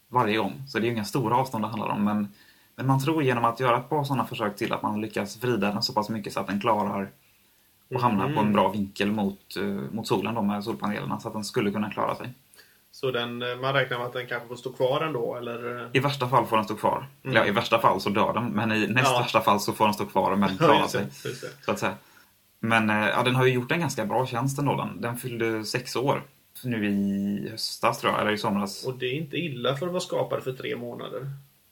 varje 0.08 0.38
gång. 0.38 0.64
Så 0.68 0.80
det 0.80 0.84
är 0.84 0.88
ju 0.88 0.94
inga 0.94 1.06
stora 1.06 1.36
avstånd 1.36 1.64
det 1.64 1.68
handlar 1.68 1.90
om. 1.90 2.04
Men, 2.04 2.28
men 2.76 2.88
man 2.88 3.04
tror 3.04 3.24
genom 3.24 3.46
att 3.46 3.60
göra 3.60 3.78
ett 3.78 3.90
par 3.90 4.04
sådana 4.04 4.26
försök 4.26 4.56
till 4.56 4.74
att 4.74 4.82
man 4.82 5.02
lyckas 5.02 5.44
vrida 5.44 5.72
den 5.72 5.84
så 5.84 5.94
pass 5.94 6.10
mycket 6.10 6.34
så 6.34 6.40
att 6.40 6.48
den 6.48 6.62
klarar 6.62 7.12
och 7.90 8.02
hamnar 8.02 8.34
på 8.34 8.40
en 8.40 8.54
bra 8.54 8.70
vinkel 8.70 9.12
mot, 9.12 9.58
eh, 9.58 9.64
mot 9.66 10.08
solen 10.08 10.36
då 10.36 10.42
med 10.42 10.64
solpanelerna 10.64 11.20
så 11.20 11.28
att 11.28 11.34
den 11.34 11.44
skulle 11.44 11.72
kunna 11.72 11.92
klara 11.92 12.16
sig. 12.16 12.30
Så 12.92 13.12
den, 13.12 13.42
eh, 13.42 13.56
man 13.56 13.74
räknar 13.74 13.98
med 13.98 14.08
att 14.08 14.14
den 14.14 14.28
kanske 14.28 14.48
får 14.48 14.56
stå 14.56 14.72
kvar 14.72 15.02
ändå, 15.02 15.36
eller? 15.36 15.90
I 15.94 16.00
värsta 16.00 16.28
fall 16.30 16.46
får 16.46 16.56
den 16.56 16.66
stå 16.66 16.76
kvar. 16.76 17.08
Mm. 17.24 17.36
Ja, 17.36 17.46
i 17.46 17.52
värsta 17.52 17.80
fall 17.80 18.02
så 18.02 18.10
dör 18.10 18.34
den, 18.34 18.46
men 18.50 18.72
i 18.72 18.88
näst 18.88 19.12
Ja. 19.12 19.20
värsta 19.20 19.42
fall 19.42 19.60
så 19.60 19.74
får 19.74 19.86
den 19.86 19.94
stå 19.94 20.06
kvar 20.06 20.36
men 20.36 20.58
klara 20.58 20.80
just 20.80 20.92
sig. 20.92 21.06
Så 21.66 21.72
att 21.72 21.80
säga. 21.80 21.94
Men 22.60 22.90
eh, 22.90 23.08
ja, 23.10 23.24
den 23.24 23.36
har 23.36 23.46
ju 23.46 23.54
gjort 23.54 23.72
en 23.72 23.80
ganska 23.80 24.06
bra 24.06 24.26
tjänst 24.26 24.60
ändå. 24.60 24.76
Den, 24.76 25.02
den 25.02 25.18
fyllde 25.18 25.66
sex 25.66 25.96
år 25.96 26.24
nu 26.64 26.86
i 26.86 27.50
höstas 27.52 28.00
tror 28.00 28.14
jag, 28.14 28.22
eller 28.22 28.32
i 28.32 28.38
somras. 28.38 28.86
Och 28.86 28.98
det 28.98 29.06
är 29.06 29.14
inte 29.14 29.38
illa 29.38 29.76
för 29.76 29.86
att 29.86 29.92
vara 29.92 30.02
skapad 30.02 30.44
för 30.44 30.54
tre 30.54 30.76
månader. 30.76 31.30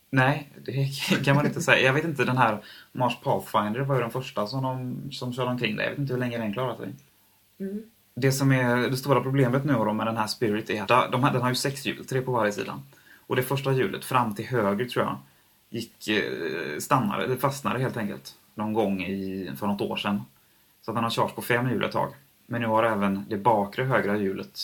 Nej, 0.09 0.49
det 0.65 0.87
kan 1.25 1.35
man 1.35 1.45
inte 1.45 1.61
säga. 1.61 1.85
Jag 1.85 1.93
vet 1.93 2.03
inte, 2.03 2.25
den 2.25 2.37
här 2.37 2.57
Mars 2.91 3.17
Pathfinder 3.23 3.79
var 3.79 3.95
ju 3.95 4.01
den 4.01 4.11
första 4.11 4.47
som, 4.47 4.63
de, 4.63 5.11
som 5.11 5.33
körde 5.33 5.49
omkring 5.51 5.75
där. 5.75 5.83
Jag 5.83 5.89
vet 5.89 5.99
inte 5.99 6.13
hur 6.13 6.19
länge 6.19 6.37
den 6.37 6.53
klarar 6.53 6.75
sig. 6.75 6.93
Mm. 7.59 7.81
Det 8.21 8.31
som 8.31 8.51
är 8.51 8.89
det 8.89 8.97
stora 8.97 9.21
problemet 9.21 9.65
nu 9.65 9.73
då 9.73 9.93
med 9.93 10.07
den 10.07 10.17
här 10.17 10.27
Spirit 10.27 10.69
är 10.69 10.81
att 10.81 11.11
de, 11.11 11.21
den 11.21 11.41
har 11.41 11.49
ju 11.49 11.55
sex 11.55 11.85
hjul, 11.85 12.05
tre 12.05 12.21
på 12.21 12.31
varje 12.31 12.51
sida. 12.51 12.81
Och 13.27 13.35
det 13.35 13.43
första 13.43 13.71
hjulet, 13.71 14.05
fram 14.05 14.35
till 14.35 14.45
höger 14.45 14.85
tror 14.85 15.05
jag, 15.05 15.17
gick, 15.69 16.07
eh, 16.07 16.79
stannade, 16.79 17.27
det 17.27 17.37
fastnade 17.37 17.79
helt 17.79 17.97
enkelt. 17.97 18.35
Någon 18.55 18.73
gång 18.73 19.03
i, 19.03 19.51
för 19.59 19.67
något 19.67 19.81
år 19.81 19.95
sedan. 19.95 20.21
Så 20.81 20.91
att 20.91 20.95
den 20.95 21.03
har 21.03 21.11
kört 21.11 21.35
på 21.35 21.41
fem 21.41 21.69
hjul 21.69 21.83
ett 21.83 21.91
tag. 21.91 22.13
Men 22.45 22.61
nu 22.61 22.67
har 22.67 22.83
även 22.83 23.25
det 23.29 23.37
bakre 23.37 23.83
högra 23.83 24.17
hjulet 24.17 24.59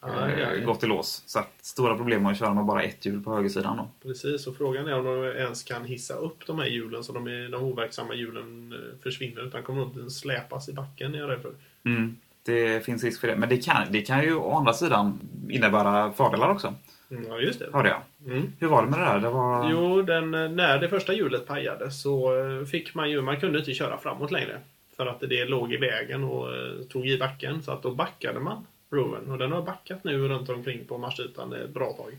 Ja, 0.00 0.28
eh, 0.28 0.40
ja, 0.40 0.54
ja. 0.54 0.64
gått 0.66 0.84
i 0.84 0.86
lås. 0.86 1.22
Så 1.26 1.38
att 1.38 1.52
stora 1.60 1.96
problem 1.96 2.22
med 2.22 2.32
att 2.32 2.38
köra 2.38 2.54
med 2.54 2.64
bara 2.64 2.82
ett 2.82 3.06
hjul 3.06 3.22
på 3.22 3.34
högersidan 3.34 3.76
då. 3.76 3.88
Precis, 4.08 4.46
och 4.46 4.56
frågan 4.56 4.88
är 4.88 4.98
om 4.98 5.04
de 5.04 5.24
ens 5.24 5.62
kan 5.62 5.84
hissa 5.84 6.14
upp 6.14 6.46
de 6.46 6.58
här 6.58 6.66
hjulen 6.66 7.04
så 7.04 7.12
de, 7.12 7.26
är, 7.26 7.48
de 7.48 7.62
overksamma 7.62 8.14
hjulen 8.14 8.72
eh, 8.72 9.02
försvinner 9.02 9.46
utan 9.46 9.62
kommer 9.62 10.06
att 10.06 10.12
släpas 10.12 10.68
i 10.68 10.72
backen, 10.72 11.14
är 11.14 11.18
jag 11.18 11.30
rädd 11.30 11.42
för. 11.42 11.52
Mm. 11.84 12.16
Det 12.48 12.84
finns 12.84 13.04
risk 13.04 13.20
för 13.20 13.28
det. 13.28 13.36
Men 13.36 13.48
det 13.48 13.56
kan, 13.56 13.86
det 13.90 14.02
kan 14.02 14.22
ju 14.22 14.34
å 14.34 14.52
andra 14.56 14.72
sidan 14.72 15.18
innebära 15.50 16.12
fördelar 16.12 16.48
också. 16.50 16.74
Mm, 17.10 17.24
Ja, 17.28 17.38
just 17.40 17.58
det. 17.58 17.66
Hörde 17.72 17.88
jag. 17.88 18.32
Mm. 18.32 18.52
Hur 18.60 18.68
var 18.68 18.82
det 18.82 18.90
med 18.90 18.98
det 19.00 19.04
där? 19.04 19.18
Det 19.20 19.28
var... 19.28 19.70
Jo, 19.70 20.02
den, 20.02 20.30
när 20.30 20.78
det 20.78 20.88
första 20.88 21.12
hjulet 21.12 21.46
pajade 21.46 21.90
så 21.90 22.38
eh, 22.38 22.64
fick 22.66 22.94
man 22.94 23.10
ju, 23.10 23.22
man 23.22 23.40
kunde 23.40 23.58
inte 23.58 23.74
köra 23.74 23.98
framåt 23.98 24.30
längre. 24.30 24.60
För 24.96 25.06
att 25.06 25.20
det 25.20 25.44
låg 25.44 25.72
i 25.72 25.76
vägen 25.76 26.24
och 26.24 26.54
eh, 26.56 26.72
tog 26.92 27.06
i 27.08 27.18
backen. 27.18 27.62
Så 27.62 27.72
att 27.72 27.82
då 27.82 27.90
backade 27.90 28.40
man 28.40 28.66
rovern. 28.92 29.30
Och 29.32 29.38
den 29.38 29.52
har 29.52 29.62
backat 29.62 30.04
nu 30.04 30.28
runt 30.28 30.48
omkring 30.48 30.84
på 30.84 30.98
marsytan 30.98 31.52
ett 31.52 31.70
bra 31.70 31.92
tag. 31.92 32.16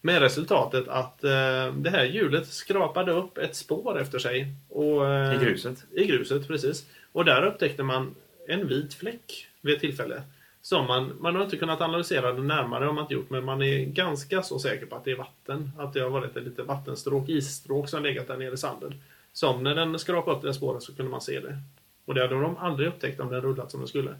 Med 0.00 0.20
resultatet 0.22 0.88
att 0.88 1.24
eh, 1.24 1.72
det 1.74 1.90
här 1.90 2.04
hjulet 2.04 2.46
skrapade 2.46 3.12
upp 3.12 3.38
ett 3.38 3.56
spår 3.56 4.00
efter 4.00 4.18
sig. 4.18 4.46
Och, 4.68 5.06
eh, 5.08 5.34
I 5.42 5.44
gruset. 5.44 5.84
I 5.92 6.04
gruset, 6.06 6.48
precis. 6.48 6.86
Och 7.12 7.24
där 7.24 7.46
upptäckte 7.46 7.82
man 7.82 8.14
en 8.48 8.68
vit 8.68 8.94
fläck 8.94 9.46
vid 9.66 9.74
ett 9.74 9.80
tillfälle. 9.80 10.22
Som 10.62 10.86
man, 10.86 11.12
man 11.20 11.36
har 11.36 11.44
inte 11.44 11.56
kunnat 11.56 11.80
analysera 11.80 12.32
det 12.32 12.42
närmare, 12.42 12.84
har 12.84 12.92
man 12.92 13.04
inte 13.04 13.14
gjort, 13.14 13.30
men 13.30 13.44
man 13.44 13.62
är 13.62 13.84
ganska 13.84 14.42
så 14.42 14.58
säker 14.58 14.86
på 14.86 14.96
att 14.96 15.04
det 15.04 15.10
är 15.10 15.16
vatten. 15.16 15.70
Att 15.78 15.92
det 15.92 16.00
har 16.00 16.10
varit 16.10 16.36
ett 16.36 16.44
litet 16.44 16.66
vattenstråk, 16.66 17.28
isstråk 17.28 17.88
som 17.88 18.02
legat 18.02 18.28
där 18.28 18.36
nere 18.36 18.54
i 18.54 18.56
sanden. 18.56 18.94
Som 19.32 19.62
när 19.62 19.74
den 19.74 19.98
skrapade 19.98 20.36
upp 20.36 20.42
det 20.42 20.54
spåret 20.54 20.82
så 20.82 20.94
kunde 20.94 21.10
man 21.10 21.20
se 21.20 21.40
det. 21.40 21.58
Och 22.04 22.14
det 22.14 22.20
hade 22.20 22.40
de 22.40 22.56
aldrig 22.56 22.88
upptäckt 22.88 23.20
om 23.20 23.30
den 23.30 23.40
rullat 23.40 23.70
som 23.70 23.80
den 23.80 23.88
skulle. 23.88 24.14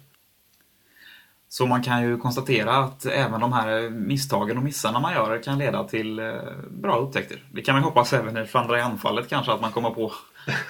Så 1.48 1.66
man 1.66 1.82
kan 1.82 2.02
ju 2.02 2.18
konstatera 2.18 2.76
att 2.76 3.06
även 3.06 3.40
de 3.40 3.52
här 3.52 3.90
misstagen 3.90 4.56
och 4.56 4.62
missarna 4.62 5.00
man 5.00 5.12
gör 5.12 5.42
kan 5.42 5.58
leda 5.58 5.84
till 5.84 6.18
eh, 6.18 6.34
bra 6.70 6.98
upptäckter. 6.98 7.42
Det 7.52 7.62
kan 7.62 7.74
man 7.74 7.84
hoppas 7.84 8.12
även 8.12 8.36
i 8.36 8.46
Chandrayaan-fallet 8.46 9.28
kanske, 9.28 9.52
att 9.52 9.60
man 9.60 9.72
kommer 9.72 9.90
på 9.90 10.12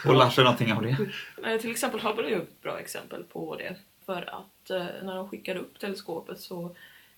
och 0.04 0.14
lär 0.14 0.30
sig 0.30 0.44
någonting 0.44 0.72
av 0.72 0.82
det. 0.82 1.58
Till 1.58 1.70
exempel 1.70 2.00
Hubble 2.00 2.24
är 2.26 2.30
ju 2.30 2.36
ett 2.36 2.62
bra 2.62 2.78
exempel 2.78 3.24
på 3.32 3.56
det. 3.56 3.76
För 4.06 4.22
att 4.34 4.70
eh, 4.70 4.86
när 5.02 5.16
de 5.16 5.28
skickade 5.28 5.60
upp 5.60 5.78
teleskopet 5.78 6.40
så 6.40 6.76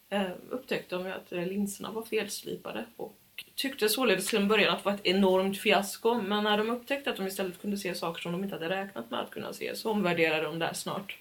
eh, 0.09 0.31
upptäckte 0.51 0.97
de 0.97 1.07
ju 1.07 1.13
att 1.13 1.33
eh, 1.33 1.47
linserna 1.47 1.91
var 1.91 2.03
felslipade 2.03 2.85
och 2.97 3.19
tyckte 3.55 3.89
således 3.89 4.27
till 4.27 4.39
en 4.39 4.49
början 4.49 4.75
att 4.75 4.79
det 4.79 4.91
var 4.91 4.95
ett 4.95 5.07
enormt 5.07 5.59
fiasko. 5.59 6.15
Men 6.15 6.45
när 6.45 6.59
de 6.59 6.71
upptäckte 6.71 7.11
att 7.11 7.17
de 7.17 7.27
istället 7.27 7.61
kunde 7.61 7.77
se 7.77 7.95
saker 7.95 8.23
som 8.23 8.33
de 8.33 8.45
inte 8.45 8.57
hade 8.57 8.69
räknat 8.69 9.11
med 9.11 9.21
att 9.21 9.31
kunna 9.31 9.53
se 9.53 9.77
så 9.77 9.91
omvärderade 9.91 10.43
de 10.43 10.59
det 10.59 10.75
snart. 10.75 11.17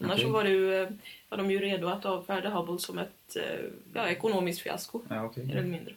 Annars 0.00 0.12
Okej. 0.12 0.24
så 0.24 0.30
var, 0.32 0.44
det 0.44 0.50
ju, 0.50 0.98
var 1.28 1.38
de 1.38 1.50
ju 1.50 1.58
redo 1.58 1.88
att 1.88 2.04
avfärda 2.04 2.50
Hubble 2.50 2.78
som 2.78 2.98
ett 2.98 3.36
ja, 3.94 4.08
ekonomiskt 4.08 4.60
fiasko. 4.60 5.00
Ja. 5.08 5.32
Mer 5.36 5.56
eller 5.56 5.68
mindre. 5.68 5.94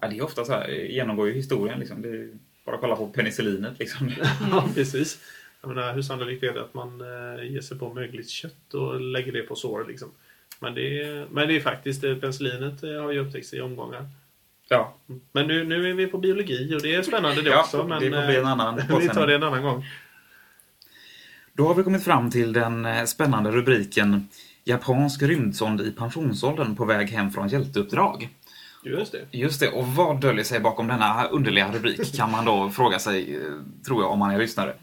Ja, 0.00 0.08
det 0.08 0.18
är 0.18 0.22
ofta 0.22 0.44
så 0.44 0.52
här, 0.52 0.68
genomgår 0.68 1.28
ju 1.28 1.34
historien 1.34 1.78
liksom. 1.78 2.02
Det 2.02 2.08
är 2.08 2.38
bara 2.64 2.74
att 2.74 2.80
kolla 2.80 2.96
på 2.96 3.08
penicillinet 3.08 3.78
liksom. 3.78 4.10
Ja, 4.50 4.68
precis. 4.74 5.20
Jag 5.60 5.68
menar, 5.68 5.94
hur 5.94 6.02
sannolikt 6.02 6.42
är 6.42 6.52
det 6.52 6.60
att 6.60 6.74
man 6.74 7.00
eh, 7.00 7.50
ger 7.52 7.60
sig 7.60 7.78
på 7.78 7.94
mögligt 7.94 8.30
kött 8.30 8.74
och 8.74 9.00
lägger 9.00 9.32
det 9.32 9.42
på 9.42 9.54
sår 9.54 9.84
liksom? 9.88 10.08
Men 10.60 10.74
det 10.74 11.02
är, 11.02 11.26
men 11.30 11.48
det 11.48 11.56
är 11.56 11.60
faktiskt, 11.60 12.04
eh, 12.04 12.14
penicillinet 12.14 12.82
eh, 12.82 13.02
har 13.02 13.12
ju 13.12 13.18
upptäckts 13.18 13.54
i 13.54 13.60
omgångar. 13.60 14.08
Ja, 14.68 14.94
Men 15.32 15.46
nu, 15.46 15.64
nu 15.64 15.90
är 15.90 15.94
vi 15.94 16.06
på 16.06 16.18
biologi 16.18 16.74
och 16.76 16.82
det 16.82 16.94
är 16.94 17.02
spännande 17.02 17.42
det 17.42 17.50
Ja, 17.50 17.60
också. 17.60 17.84
Men, 17.84 18.02
det 18.02 18.10
får 18.10 18.26
bli 18.26 18.36
en 18.36 18.46
annan 18.46 18.76
Vi 19.00 19.08
tar 19.08 19.26
det 19.26 19.34
en 19.34 19.42
annan 19.42 19.62
gång. 19.62 19.86
Då 21.52 21.66
har 21.66 21.74
vi 21.74 21.82
kommit 21.82 22.04
fram 22.04 22.30
till 22.30 22.52
den 22.52 23.06
spännande 23.06 23.50
rubriken 23.50 24.28
Japansk 24.64 25.22
rymdsond 25.22 25.80
i 25.80 25.92
pensionsåldern 25.92 26.76
på 26.76 26.84
väg 26.84 27.08
hem 27.08 27.30
från 27.30 27.48
hjälteuppdrag. 27.48 28.28
Just 28.84 29.12
det. 29.12 29.38
Just 29.38 29.60
det, 29.60 29.68
och 29.68 29.86
vad 29.86 30.20
döljer 30.20 30.44
sig 30.44 30.60
bakom 30.60 30.88
denna 30.88 31.24
underliga 31.24 31.72
rubrik 31.72 32.16
kan 32.16 32.30
man 32.30 32.44
då 32.44 32.70
fråga 32.70 32.98
sig, 32.98 33.40
tror 33.86 34.02
jag, 34.02 34.10
om 34.10 34.18
man 34.18 34.30
är 34.30 34.38
lyssnare. 34.38 34.74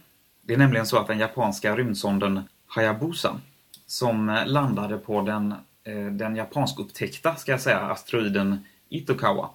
Det 0.47 0.53
är 0.53 0.57
nämligen 0.57 0.85
så 0.85 0.97
att 0.97 1.07
den 1.07 1.19
japanska 1.19 1.75
rymdsonden 1.75 2.41
Hayabusa, 2.67 3.39
som 3.87 4.29
eh, 4.29 4.47
landade 4.47 4.97
på 4.97 5.21
den, 5.21 5.51
eh, 5.83 6.05
den 6.11 6.35
japansk 6.35 6.79
upptäckta, 6.79 7.35
ska 7.35 7.51
jag 7.51 7.61
säga, 7.61 7.79
asteroiden 7.79 8.65
Itokawa 8.89 9.49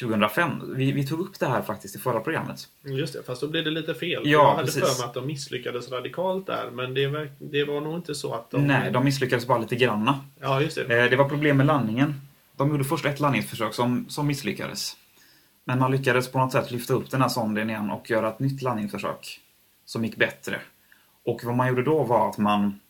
2005. 0.00 0.50
Vi, 0.76 0.92
vi 0.92 1.06
tog 1.06 1.20
upp 1.20 1.38
det 1.40 1.46
här 1.46 1.62
faktiskt 1.62 1.96
i 1.96 1.98
förra 1.98 2.20
programmet. 2.20 2.68
Just 2.84 3.12
det, 3.12 3.22
fast 3.22 3.40
då 3.40 3.48
blev 3.48 3.64
det 3.64 3.70
lite 3.70 3.94
fel. 3.94 4.10
Ja, 4.10 4.20
jag 4.24 4.50
hade 4.50 4.64
precis. 4.64 4.82
för 4.82 5.02
mig 5.02 5.08
att 5.08 5.14
de 5.14 5.26
misslyckades 5.26 5.90
radikalt 5.90 6.46
där, 6.46 6.70
men 6.72 6.94
det 6.94 7.06
var, 7.06 7.28
det 7.38 7.64
var 7.64 7.80
nog 7.80 7.94
inte 7.94 8.14
så 8.14 8.34
att 8.34 8.50
de... 8.50 8.66
Nej, 8.66 8.90
de 8.92 9.04
misslyckades 9.04 9.46
bara 9.46 9.58
lite 9.58 9.76
granna. 9.76 10.20
Ja, 10.40 10.60
just 10.60 10.76
det. 10.76 11.04
Eh, 11.04 11.10
Det 11.10 11.16
var 11.16 11.28
problem 11.28 11.56
med 11.56 11.66
landningen. 11.66 12.20
De 12.56 12.70
gjorde 12.70 12.84
först 12.84 13.04
ett 13.04 13.20
landningsförsök 13.20 13.74
som, 13.74 14.06
som 14.08 14.26
misslyckades. 14.26 14.96
Men 15.64 15.78
man 15.78 15.90
lyckades 15.90 16.32
på 16.32 16.38
något 16.38 16.52
sätt 16.52 16.70
lyfta 16.70 16.94
upp 16.94 17.10
den 17.10 17.22
här 17.22 17.28
sonden 17.28 17.70
igen 17.70 17.90
och 17.90 18.10
göra 18.10 18.28
ett 18.28 18.38
nytt 18.38 18.62
landningsförsök 18.62 19.40
som 19.84 20.04
gick 20.04 20.16
bättre. 20.16 20.60
Och 21.24 21.44
vad 21.44 21.56
man 21.56 21.68
gjorde 21.68 21.82
då 21.82 22.02
var 22.02 22.28
att 22.28 22.38
man, 22.38 22.80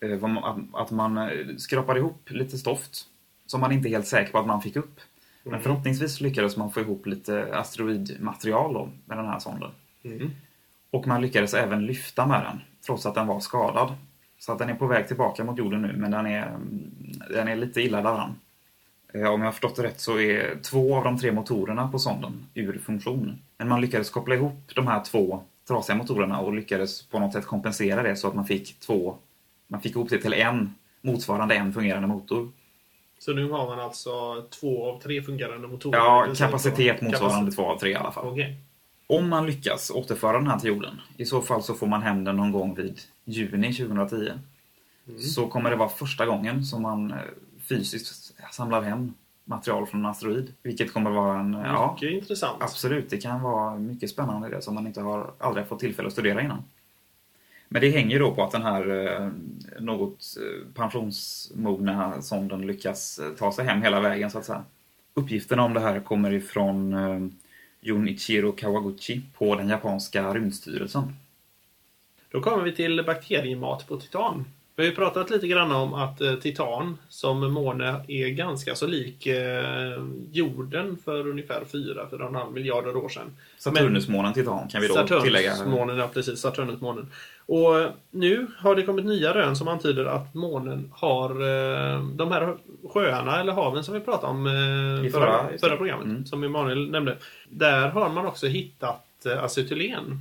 eh, 0.00 0.24
att, 0.72 0.90
man 0.90 1.18
eh, 1.18 1.56
skrapade 1.58 2.00
ihop 2.00 2.30
lite 2.30 2.58
stoft 2.58 3.06
som 3.46 3.60
man 3.60 3.72
inte 3.72 3.88
är 3.88 3.90
helt 3.90 4.06
säker 4.06 4.32
på 4.32 4.38
att 4.38 4.46
man 4.46 4.62
fick 4.62 4.76
upp. 4.76 5.00
Men 5.44 5.60
förhoppningsvis 5.60 6.20
lyckades 6.20 6.56
man 6.56 6.70
få 6.70 6.80
ihop 6.80 7.06
lite 7.06 7.56
asteroidmaterial 7.56 8.90
med 9.04 9.18
den 9.18 9.26
här 9.26 9.38
sonden. 9.38 9.70
Mm. 10.04 10.30
Och 10.90 11.06
man 11.06 11.22
lyckades 11.22 11.54
även 11.54 11.86
lyfta 11.86 12.26
med 12.26 12.42
den, 12.42 12.60
trots 12.86 13.06
att 13.06 13.14
den 13.14 13.26
var 13.26 13.40
skadad. 13.40 13.94
Så 14.38 14.52
att 14.52 14.58
den 14.58 14.70
är 14.70 14.74
på 14.74 14.86
väg 14.86 15.08
tillbaka 15.08 15.44
mot 15.44 15.58
jorden 15.58 15.82
nu, 15.82 15.92
men 15.96 16.10
den 16.10 16.26
är, 16.26 16.46
mm, 16.46 16.90
den 17.30 17.48
är 17.48 17.56
lite 17.56 17.80
illa 17.82 18.02
däran. 18.02 18.34
Eh, 19.14 19.26
Om 19.26 19.40
jag 19.40 19.46
har 19.46 19.52
förstått 19.52 19.76
det 19.76 19.82
rätt 19.82 20.00
så 20.00 20.20
är 20.20 20.58
två 20.62 20.96
av 20.96 21.04
de 21.04 21.18
tre 21.18 21.32
motorerna 21.32 21.88
på 21.88 21.98
sonden 21.98 22.46
ur 22.54 22.78
funktion. 22.78 23.38
Men 23.58 23.68
man 23.68 23.80
lyckades 23.80 24.10
koppla 24.10 24.34
ihop 24.34 24.72
de 24.74 24.86
här 24.86 25.04
två 25.04 25.42
trasiga 25.68 25.96
motorerna 25.96 26.40
och 26.40 26.54
lyckades 26.54 27.02
på 27.02 27.18
något 27.18 27.32
sätt 27.32 27.46
kompensera 27.46 28.02
det 28.02 28.16
så 28.16 28.28
att 28.28 28.34
man 28.34 28.44
fick 28.44 28.80
två, 28.80 29.16
man 29.68 29.80
fick 29.80 29.92
ihop 29.92 30.10
det 30.10 30.18
till 30.18 30.32
en 30.32 30.74
motsvarande 31.00 31.54
en 31.54 31.72
fungerande 31.72 32.08
motor. 32.08 32.52
Så 33.18 33.32
nu 33.32 33.50
har 33.50 33.66
man 33.66 33.80
alltså 33.80 34.42
två 34.60 34.90
av 34.90 35.00
tre 35.00 35.22
fungerande 35.22 35.68
motorer? 35.68 35.98
Ja, 35.98 36.26
kapacitet 36.36 37.00
motsvarande 37.00 37.30
kapacitet. 37.30 37.56
två 37.56 37.66
av 37.66 37.78
tre 37.78 37.90
i 37.90 37.94
alla 37.94 38.12
fall. 38.12 38.26
Okej. 38.26 38.56
Om 39.06 39.28
man 39.28 39.46
lyckas 39.46 39.90
återföra 39.90 40.38
den 40.38 40.46
här 40.46 40.58
till 40.58 40.68
jorden, 40.68 41.00
i 41.16 41.24
så 41.24 41.40
fall 41.40 41.62
så 41.62 41.74
får 41.74 41.86
man 41.86 42.02
hem 42.02 42.24
den 42.24 42.36
någon 42.36 42.52
gång 42.52 42.74
vid 42.74 43.00
juni 43.24 43.72
2010. 43.72 44.32
Så 45.18 45.48
kommer 45.48 45.70
det 45.70 45.76
vara 45.76 45.88
första 45.88 46.26
gången 46.26 46.64
som 46.64 46.82
man 46.82 47.10
eh, 47.10 47.18
fysiskt 47.68 48.34
samlar 48.52 48.82
hem 48.82 49.14
material 49.52 49.86
från 49.86 50.00
en 50.00 50.06
asteroid. 50.06 50.52
Vilket 50.62 50.92
kommer 50.92 51.10
vara 51.10 51.40
en, 51.40 51.52
ja, 51.52 51.96
Mycket 52.00 52.22
intressant. 52.22 52.62
absolut, 52.62 53.10
det 53.10 53.18
kan 53.18 53.42
vara 53.42 53.78
mycket 53.78 54.10
spännande 54.10 54.48
det 54.48 54.62
som 54.62 54.74
man 54.74 54.86
inte 54.86 55.00
har 55.00 55.30
aldrig 55.38 55.66
fått 55.66 55.80
tillfälle 55.80 56.06
att 56.06 56.12
studera 56.12 56.42
innan. 56.42 56.62
Men 57.68 57.80
det 57.82 57.90
hänger 57.90 58.18
då 58.18 58.34
på 58.34 58.44
att 58.44 58.50
den 58.50 58.62
här 58.62 59.06
eh, 59.06 59.28
något 59.80 60.36
eh, 60.40 60.74
pensionsmogna 60.74 62.22
sonden 62.22 62.66
lyckas 62.66 63.18
eh, 63.18 63.30
ta 63.38 63.52
sig 63.52 63.64
hem 63.64 63.82
hela 63.82 64.00
vägen 64.00 64.30
så 64.30 64.38
att 64.38 64.44
säga. 64.44 64.64
Uppgifterna 65.14 65.62
om 65.64 65.74
det 65.74 65.80
här 65.80 66.00
kommer 66.00 66.32
ifrån 66.32 66.96
Junichiro 67.80 68.52
Kawaguchi 68.52 69.22
på 69.38 69.54
den 69.54 69.68
japanska 69.68 70.34
rymdstyrelsen. 70.34 71.16
Då 72.30 72.40
kommer 72.40 72.64
vi 72.64 72.72
till 72.72 73.04
bakteriemat 73.06 73.88
på 73.88 73.96
titan. 73.96 74.44
Vi 74.76 74.82
har 74.82 74.90
ju 74.90 74.96
pratat 74.96 75.30
lite 75.30 75.46
grann 75.46 75.72
om 75.72 75.94
att 75.94 76.20
eh, 76.20 76.34
titan 76.34 76.98
som 77.08 77.52
måne 77.52 78.04
är 78.08 78.28
ganska 78.28 78.74
så 78.74 78.86
lik 78.86 79.26
eh, 79.26 80.02
jorden 80.32 80.98
för 81.04 81.26
ungefär 81.28 81.60
4-4,5 81.72 82.52
miljarder 82.52 82.96
år 82.96 83.08
sedan. 83.08 83.36
Saturnusmånen 83.58 84.32
Titan 84.32 84.68
kan 84.68 84.80
vi 84.82 84.88
då 84.88 85.06
tillägga. 85.20 85.50
Saturnusmånen, 85.50 85.96
ja 85.98 86.08
precis. 86.14 86.40
Saturnusmånen. 86.40 87.06
Och 87.46 87.74
nu 88.10 88.46
har 88.58 88.74
det 88.76 88.82
kommit 88.82 89.04
nya 89.04 89.34
rön 89.34 89.56
som 89.56 89.68
antyder 89.68 90.04
att 90.04 90.34
månen 90.34 90.88
har 90.92 91.30
eh, 91.30 92.02
de 92.06 92.32
här 92.32 92.54
sjöarna 92.94 93.40
eller 93.40 93.52
haven 93.52 93.84
som 93.84 93.94
vi 93.94 94.00
pratade 94.00 94.26
om 94.32 94.46
I 95.06 95.10
förra, 95.10 95.48
förra- 95.60 95.76
programmet, 95.76 96.06
Mm. 96.06 96.26
som 96.26 96.44
Emanuel 96.44 96.90
nämnde. 96.90 97.16
Där 97.48 97.88
har 97.88 98.08
man 98.08 98.26
också 98.26 98.46
hittat 98.46 99.06
acetylen. 99.42 100.20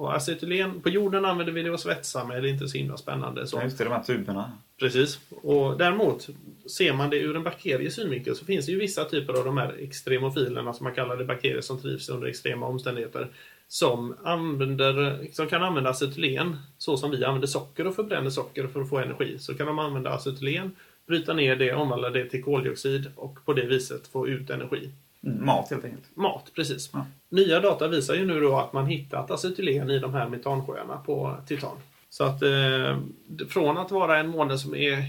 Och 0.00 0.16
acetylen, 0.16 0.80
på 0.80 0.88
jorden 0.88 1.24
använder 1.24 1.52
vi 1.52 1.62
det 1.62 1.74
att 1.74 1.80
svetsa 1.80 2.24
med, 2.24 2.42
det 2.42 2.48
är 2.48 2.52
inte 2.52 2.68
så 2.68 2.78
himla 2.78 2.96
spännande. 2.96 3.46
Så. 3.46 3.56
Ja, 3.56 3.62
just 3.62 3.78
det, 3.78 3.84
de 3.84 3.92
här 3.92 4.02
tuberna. 4.02 4.52
Precis. 4.78 5.20
Och 5.30 5.78
däremot, 5.78 6.28
ser 6.66 6.92
man 6.92 7.10
det 7.10 7.16
ur 7.16 7.36
en 7.36 7.42
bakteries 7.42 7.94
synvinkel 7.94 8.36
så 8.36 8.44
finns 8.44 8.66
det 8.66 8.72
ju 8.72 8.78
vissa 8.78 9.04
typer 9.04 9.32
av 9.32 9.44
de 9.44 9.58
här 9.58 9.76
extremofilerna 9.80 10.72
som 10.72 10.84
man 10.84 10.94
kallar 10.94 11.16
det, 11.16 11.24
bakterier 11.24 11.60
som 11.60 11.80
trivs 11.80 12.08
under 12.08 12.26
extrema 12.26 12.66
omständigheter. 12.66 13.28
Som, 13.68 14.14
använder, 14.24 15.26
som 15.32 15.46
kan 15.46 15.62
använda 15.62 15.90
acetylen 15.90 16.56
så 16.78 16.96
som 16.96 17.10
vi 17.10 17.24
använder 17.24 17.48
socker 17.48 17.86
och 17.86 17.94
förbränner 17.94 18.30
socker 18.30 18.66
för 18.66 18.80
att 18.80 18.88
få 18.88 18.98
energi. 18.98 19.38
Så 19.38 19.54
kan 19.54 19.66
de 19.66 19.78
använda 19.78 20.10
acetylen, 20.10 20.72
bryta 21.06 21.32
ner 21.32 21.56
det, 21.56 21.74
omvandla 21.74 22.10
det 22.10 22.24
till 22.24 22.42
koldioxid 22.42 23.12
och 23.16 23.44
på 23.44 23.52
det 23.52 23.66
viset 23.66 24.06
få 24.06 24.28
ut 24.28 24.50
energi. 24.50 24.90
Mat 25.22 25.70
helt 25.70 25.84
enkelt. 25.84 26.16
Mat, 26.16 26.52
precis. 26.54 26.90
Ja. 26.92 27.06
Nya 27.28 27.60
data 27.60 27.88
visar 27.88 28.14
ju 28.14 28.26
nu 28.26 28.40
då 28.40 28.58
att 28.58 28.72
man 28.72 28.86
hittat 28.86 29.30
acetylen 29.30 29.90
i 29.90 29.98
de 29.98 30.14
här 30.14 30.28
metansjöarna 30.28 30.96
på 30.96 31.36
Titan. 31.46 31.76
Så 32.10 32.24
att 32.24 32.42
eh, 32.42 32.98
från 33.48 33.78
att 33.78 33.90
vara 33.90 34.18
en 34.18 34.28
måne 34.28 34.58
som 34.58 34.74
är 34.74 35.04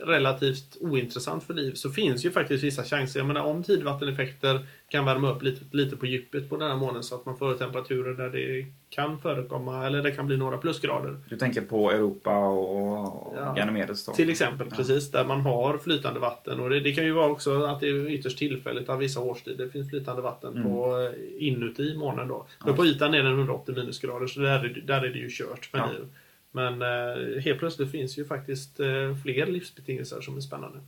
relativt 0.00 0.76
ointressant 0.80 1.44
för 1.44 1.54
liv 1.54 1.72
så 1.74 1.90
finns 1.90 2.24
ju 2.24 2.30
faktiskt 2.30 2.64
vissa 2.64 2.84
chanser. 2.84 3.20
Jag 3.20 3.26
menar 3.26 3.40
om 3.44 3.62
tidvatteneffekter 3.62 4.66
kan 4.88 5.04
värma 5.04 5.30
upp 5.30 5.42
lite, 5.42 5.64
lite 5.76 5.96
på 5.96 6.06
djupet 6.06 6.48
på 6.48 6.56
den 6.56 6.70
här 6.70 6.76
månen 6.76 7.02
så 7.02 7.14
att 7.14 7.26
man 7.26 7.36
får 7.38 7.54
temperaturer 7.54 8.14
där 8.14 8.28
det 8.30 8.66
kan 8.90 9.18
förekomma 9.20 9.86
eller 9.86 10.02
det 10.02 10.10
kan 10.10 10.26
bli 10.26 10.36
några 10.36 10.58
plusgrader. 10.58 11.16
Du 11.28 11.36
tänker 11.36 11.60
på 11.60 11.90
Europa 11.92 12.38
och, 12.38 13.26
och 13.26 13.34
Ja. 13.36 13.52
Ganymedes 13.56 14.06
då? 14.06 14.12
Till 14.12 14.30
exempel, 14.30 14.66
Ja. 14.70 14.76
precis, 14.76 15.10
där 15.10 15.24
man 15.24 15.40
har 15.40 15.78
flytande 15.78 16.20
vatten. 16.20 16.60
Och 16.60 16.70
det, 16.70 16.80
det 16.80 16.92
kan 16.92 17.04
ju 17.04 17.12
vara 17.12 17.30
också 17.30 17.62
att 17.64 17.80
det 17.80 17.88
är 17.88 18.10
ytterst 18.10 18.38
tillfälligt 18.38 18.88
av 18.88 18.98
vissa 18.98 19.20
årstider. 19.20 19.68
Finns 19.68 19.90
flytande 19.90 20.22
vatten 20.22 20.50
Mm. 20.56 20.62
på, 20.62 20.98
eh, 20.98 21.46
inuti 21.48 21.94
månen 21.96 22.28
då. 22.28 22.46
För 22.62 22.70
Ja. 22.70 22.76
på 22.76 22.86
ytan 22.86 23.14
är 23.14 23.22
den 23.22 23.32
180 23.38 23.74
minusgrader 23.74 24.26
så 24.26 24.40
där 24.40 24.64
är, 24.64 24.68
det- 24.68 24.80
där 24.80 25.02
är 25.04 25.08
det 25.10 25.18
ju 25.18 25.28
kört 25.30 25.70
Ja. 25.72 25.86
liv. 25.92 26.06
Men 26.52 26.82
eh, 26.82 27.42
helt 27.44 27.58
plötsligt 27.58 27.90
finns 27.90 28.18
ju 28.18 28.24
faktiskt 28.24 28.80
eh, 28.80 29.16
fler 29.22 29.46
livsbetingelser 29.46 30.20
som 30.20 30.36
är 30.36 30.40
spännande. 30.40 30.78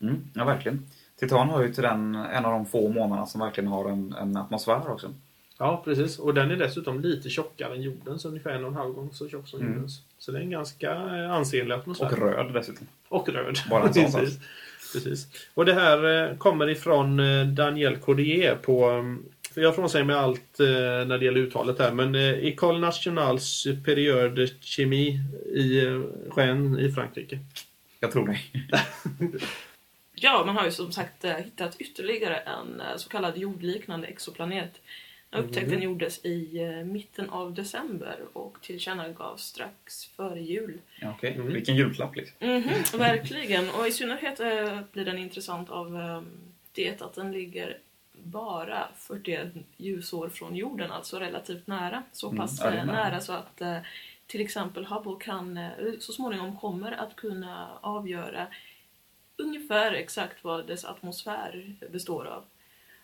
Mm, 0.00 0.20
ja, 0.34 0.44
verkligen. 0.44 0.86
Titan 1.20 1.48
har 1.48 1.62
ju 1.62 1.72
till 1.74 1.82
den 1.82 2.14
en 2.14 2.44
av 2.44 2.52
de 2.52 2.66
få 2.66 2.88
månaderna 2.88 3.26
som 3.26 3.40
verkligen 3.40 3.68
har 3.70 3.90
en, 3.90 4.12
en 4.12 4.36
atmosfär 4.36 4.90
också. 4.90 5.14
Ja, 5.58 5.82
precis. 5.84 6.18
Och 6.18 6.34
den 6.34 6.50
är 6.50 6.56
dessutom 6.56 7.00
lite 7.00 7.30
tjockare 7.30 7.74
än 7.74 7.82
jordens, 7.82 8.24
ungefär 8.24 8.50
en 8.50 8.64
och 8.64 8.70
en 8.70 8.76
halv 8.76 8.92
gång 8.94 9.10
så 9.12 9.28
tjock 9.28 9.48
som 9.48 9.60
Mm. 9.60 9.72
jordens. 9.72 10.02
Så 10.18 10.32
det 10.32 10.38
är 10.38 10.42
en 10.42 10.50
ganska 10.50 10.90
eh, 10.92 11.32
ansenlig 11.32 11.74
atmosfär. 11.74 12.06
Och 12.06 12.18
röd 12.18 12.52
dessutom. 12.54 12.86
Och 13.08 13.28
röd. 13.28 13.58
Bara 13.70 13.86
en 13.86 13.94
sån 13.94 14.10
sak. 14.10 14.20
Precis. 14.20 14.40
Precis. 14.92 15.26
Och 15.54 15.64
det 15.64 15.74
här 15.74 16.30
eh, 16.30 16.36
kommer 16.36 16.68
ifrån 16.70 17.20
eh, 17.20 17.46
Daniel 17.46 17.96
Cordier 17.96 18.54
på 18.54 18.84
mm, 18.90 19.22
jag 19.54 19.74
frånsäger 19.74 20.04
mig 20.04 20.16
allt 20.16 20.60
eh, 20.60 20.66
när 21.06 21.18
det 21.18 21.24
gäller 21.24 21.40
uttalet 21.40 21.78
här, 21.78 21.92
men 21.92 22.14
eh, 22.14 22.44
École 22.44 22.78
Nationale 22.78 23.38
Supérieure 23.38 24.28
de 24.28 24.46
Chimie 24.60 25.20
i 25.54 25.84
eh, 25.86 26.00
Rennes 26.36 26.80
i 26.80 26.92
Frankrike. 26.92 27.38
Jag 28.00 28.12
tror 28.12 28.26
det. 28.26 28.38
Ja, 30.14 30.42
man 30.46 30.56
har 30.56 30.64
ju 30.64 30.70
som 30.70 30.92
sagt 30.92 31.24
eh, 31.24 31.34
hittat 31.36 31.76
ytterligare 31.80 32.36
en 32.36 32.80
eh, 32.80 32.96
så 32.96 33.08
kallad 33.08 33.38
jordliknande 33.38 34.06
exoplanet. 34.06 34.80
Upptäckten 35.36 35.82
gjordes 35.82 36.24
i 36.24 36.58
eh, 36.58 36.84
mitten 36.84 37.30
av 37.30 37.54
december 37.54 38.18
och 38.32 38.56
tillkännagavs 38.62 39.42
strax 39.42 40.06
före 40.06 40.40
jul. 40.40 40.78
Ja, 41.00 41.14
okej. 41.16 41.34
Mm. 41.34 41.52
Vilken 41.52 41.76
julklapp 41.76 42.16
liksom. 42.16 42.36
Mhm, 42.40 42.72
verkligen. 42.98 43.70
Och 43.70 43.86
i 43.86 43.92
synnerhet 43.92 44.40
eh, 44.40 44.80
blir 44.92 45.04
den 45.04 45.18
intressant 45.18 45.70
av 45.70 45.96
eh, 45.96 46.22
det 46.72 47.02
att 47.02 47.14
den 47.14 47.32
ligger 47.32 47.78
bara 48.12 48.88
41 48.96 49.52
ljusår 49.76 50.28
från 50.28 50.56
jorden, 50.56 50.90
alltså 50.92 51.18
relativt 51.18 51.66
nära. 51.66 52.02
Så 52.12 52.26
Mm, 52.28 52.38
pass 52.40 52.60
eh, 52.60 52.70
nära. 52.72 52.84
nära 52.84 53.20
så 53.20 53.32
att 53.32 53.60
eh, 53.60 53.78
till 54.26 54.40
exempel 54.40 54.84
Hubble 54.86 55.24
kan 55.24 55.56
eh, 55.56 55.70
så 56.00 56.12
småningom 56.12 56.56
kommer 56.58 56.92
att 56.92 57.16
kunna 57.16 57.68
avgöra 57.80 58.46
ungefär 59.36 59.92
exakt 59.92 60.44
vad 60.44 60.66
dess 60.66 60.84
atmosfär 60.84 61.74
består 61.92 62.24
av. 62.24 62.44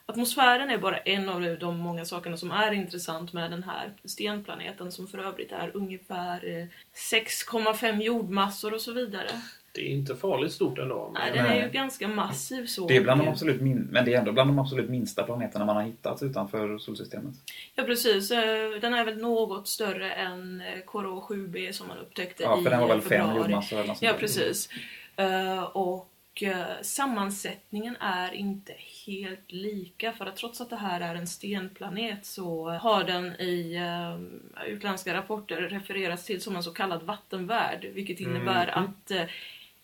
Atmosfären 0.07 0.71
är 0.71 0.79
bara 0.79 0.99
en 0.99 1.29
av 1.29 1.59
de 1.61 1.79
många 1.79 2.05
sakerna 2.05 2.37
som 2.37 2.51
är 2.51 2.73
intressant 2.73 3.33
med 3.33 3.51
den 3.51 3.63
här 3.63 3.93
stenplaneten 4.05 4.93
som 4.93 5.07
för 5.09 5.19
övrigt 5.19 5.53
är 5.53 5.71
ungefär 5.77 6.45
eh, 6.49 6.67
6,5 6.95 8.03
jordmassor 8.03 8.75
och 8.75 8.81
så 8.81 8.93
vidare. 8.93 9.29
Det 9.79 9.89
är 9.89 9.93
inte 9.93 10.17
farligt 10.17 10.53
stort 10.53 10.79
ändå. 10.79 11.11
Nej, 11.15 11.23
Men, 11.27 11.37
den 11.37 11.47
är 11.47 11.57
Nej. 11.57 11.65
ju 11.67 11.71
ganska 11.71 12.09
massiv 12.09 12.67
så. 12.67 12.89
Det 12.89 12.97
är 12.97 13.01
bland 13.01 13.21
de 13.21 13.29
absolut 13.29 13.61
min- 13.61 13.89
men 13.91 14.05
det 14.05 14.15
är 14.15 14.19
ändå 14.19 14.33
bland 14.33 14.51
de 14.51 14.59
absolut 14.59 14.91
minsta 14.91 15.23
planeterna 15.23 15.65
man 15.65 15.77
har 15.77 15.83
hittat 15.83 16.23
utanför 16.23 16.79
solsystemet. 16.79 17.35
Ja, 17.75 17.83
precis. 17.85 18.31
Eh, 18.31 18.71
Den 18.81 18.95
är 18.95 19.05
väl 19.05 19.17
något 19.19 19.69
större 19.69 20.13
än 20.13 20.61
eh, 20.61 20.81
Corot 20.85 21.25
7b 21.25 21.73
som 21.73 21.89
man 21.89 21.99
upptäckte 21.99 22.43
Ja, 22.43 22.61
i 22.61 22.63
för 22.65 22.71
den 22.71 22.81
var 22.81 22.89
väl 22.89 23.01
fem 23.01 23.09
februari. 23.09 23.39
jordmassor 23.39 23.77
eller 23.77 23.89
något 23.89 24.03
Ja, 24.03 24.13
precis. 24.19 24.69
Eh, 25.17 25.63
Och 25.63 26.05
sammansättningen 26.83 27.97
är 28.01 28.35
inte 28.35 28.73
helt 29.07 29.53
lika 29.53 30.13
för 30.13 30.27
att 30.27 30.37
trots 30.37 30.61
att 30.61 30.71
det 30.71 30.77
här 30.77 31.01
är 31.01 31.15
en 31.15 31.27
stenplanet 31.27 32.27
så 32.27 32.71
har 32.71 33.05
den 33.05 33.27
i 33.27 33.81
utländska 34.67 35.15
rapporter 35.15 35.57
refererats 35.57 36.25
till 36.25 36.41
som 36.41 36.57
en 36.57 36.63
så 36.63 36.71
kallad 36.71 37.03
vattenvärld 37.03 37.87
vilket 37.95 38.21
innebär 38.21 38.67
Mhm. 38.77 38.85
att 38.85 39.29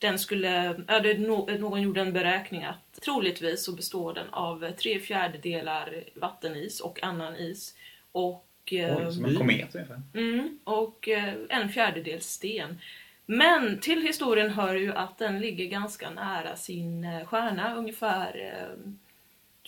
den 0.05 0.19
skulle, 0.19 0.85
ja, 0.89 1.01
det, 1.01 1.19
någon 1.59 1.83
gjorde 1.83 2.01
en 2.01 2.13
beräkning 2.13 2.65
att 2.65 3.01
troligtvis 3.05 3.65
så 3.65 3.73
består 3.73 4.15
den 4.15 4.27
av 4.31 4.71
tre 4.71 5.01
fjärdedelar 5.01 6.05
vattenis 6.15 6.81
och 6.81 7.03
annan 7.03 7.37
is 7.37 7.75
och 8.13 8.47
Oj, 8.71 9.13
som 9.13 9.25
en 9.25 9.37
komet 9.37 9.75
ungefär. 9.75 10.03
Mm, 10.15 10.59
och 10.65 11.09
eh, 11.09 11.35
en 11.49 11.69
fjärdedel 11.69 12.21
sten. 12.21 12.81
Men 13.27 13.81
till 13.81 14.03
historien 14.03 14.51
hör 14.51 14.75
ju 14.75 14.93
att 14.93 15.19
den 15.19 15.41
ligger 15.41 15.67
ganska 15.67 16.11
nära 16.11 16.57
sin 16.57 17.05
eh, 17.05 17.27
stjärna, 17.27 17.75
ungefär 17.77 18.53
eh, 18.53 18.91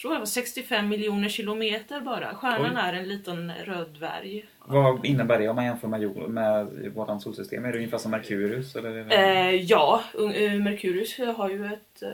tror 0.00 0.12
jag 0.12 0.16
det 0.16 0.20
var 0.20 0.26
65 0.26 0.88
miljoner 0.88 1.28
kilometer 1.28 2.00
bara. 2.00 2.35
Stjärnan 2.35 2.76
Oj. 2.76 2.82
är 2.82 2.92
en 2.92 3.09
liten 3.09 3.52
röd 3.64 3.88
dvärg. 3.98 4.44
Vad 4.64 5.06
innebär 5.06 5.38
det 5.38 5.48
om 5.48 5.56
man 5.56 5.64
jämför 5.64 5.88
med, 5.88 6.02
jord, 6.02 6.28
med 6.28 6.66
vårt 6.94 7.22
solsystem? 7.22 7.64
Är 7.64 7.72
det 7.72 7.78
ungefär 7.78 7.98
som 7.98 8.11
Merkurius? 8.11 8.76
Eller? 8.76 9.12
Eh, 9.12 9.54
ja, 9.54 10.02
eh, 10.14 10.52
Merkurius 10.52 11.18
har 11.37 11.50
ju 11.50 11.66
ett, 11.66 12.02
eh, 12.02 12.09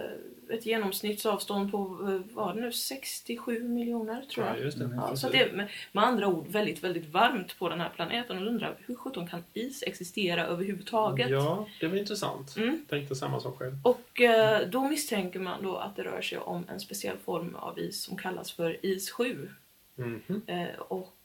ett 0.53 0.67
genomsnittsavstånd 0.67 1.71
på, 1.71 1.79
eh, 1.79 2.35
vad 2.35 2.47
var 2.47 2.55
det 2.55 2.61
nu, 2.61 2.73
67 2.73 3.69
miljoner 3.69 4.23
tror 4.23 4.47
jag. 4.47 4.59
Ja, 4.59 4.61
just 4.61 4.79
det. 4.79 4.85
Mm. 4.85 4.97
Ja, 4.97 5.17
så 5.17 5.29
det 5.29 5.43
är 5.43 5.53
med, 5.53 5.69
med 5.93 6.05
andra 6.05 6.27
ord 6.27 6.49
väldigt, 6.49 6.85
väldigt 6.85 7.13
varmt 7.13 7.59
på 7.59 7.69
den 7.69 7.81
här 7.81 7.89
planeten 7.89 8.39
och 8.39 8.47
undrar 8.47 8.77
hur 8.87 8.95
sjutton 8.95 9.29
kan 9.29 9.45
is 9.53 9.83
existera 9.87 10.47
överhuvudtaget? 10.47 11.31
Ja, 11.31 11.67
det 11.81 11.89
var 11.89 11.97
intressant. 11.97 12.57
Mm. 12.57 12.85
Tänkte 12.89 13.15
samma 13.15 13.41
sak 13.41 13.59
själv. 13.59 13.75
Och 13.85 14.21
eh, 14.21 14.69
då 14.69 14.89
misstänker 14.89 15.41
man 15.41 15.63
då 15.63 15.77
att 15.77 15.97
det 15.97 16.03
rör 16.03 16.23
sig 16.23 16.39
om 16.39 16.65
en 16.69 16.81
speciell 16.81 17.17
form 17.17 17.55
av 17.55 17.79
is 17.79 18.03
som 18.03 18.17
kallas 18.17 18.53
för 18.53 18.87
is 18.87 19.11
7. 19.11 19.51
Mhm. 19.95 20.43
Eh, 20.47 20.79
och 20.79 21.17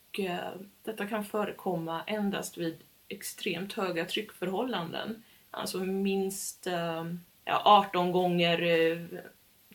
detta 0.84 1.08
kan 1.08 1.26
förekomma 1.26 2.02
endast 2.08 2.58
vid 2.58 2.78
extremt 3.08 3.74
höga 3.74 4.06
tryckförhållanden. 4.06 5.24
Alltså 5.52 5.78
minst 5.78 6.68
18 7.64 8.12
gånger 8.12 8.62
eh, 8.62 9.20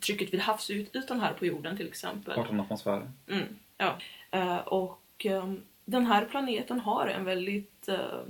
trycket 0.07 0.35
vid 0.35 0.41
havsytan 0.41 1.21
här 1.21 1.33
på 1.33 1.47
jorden 1.47 1.77
till 1.77 1.89
exempel. 1.89 2.39
18 2.39 2.61
atmosfärer. 2.61 3.11
Mm, 3.29 3.59
ja. 3.79 3.97
Eh, 4.31 4.57
och 4.59 5.27
eh, 5.27 5.53
den 5.85 6.07
här 6.07 6.25
planeten 6.25 6.81
har 6.81 7.07
en 7.07 7.25
väldigt 7.25 7.89
eh, 7.89 8.23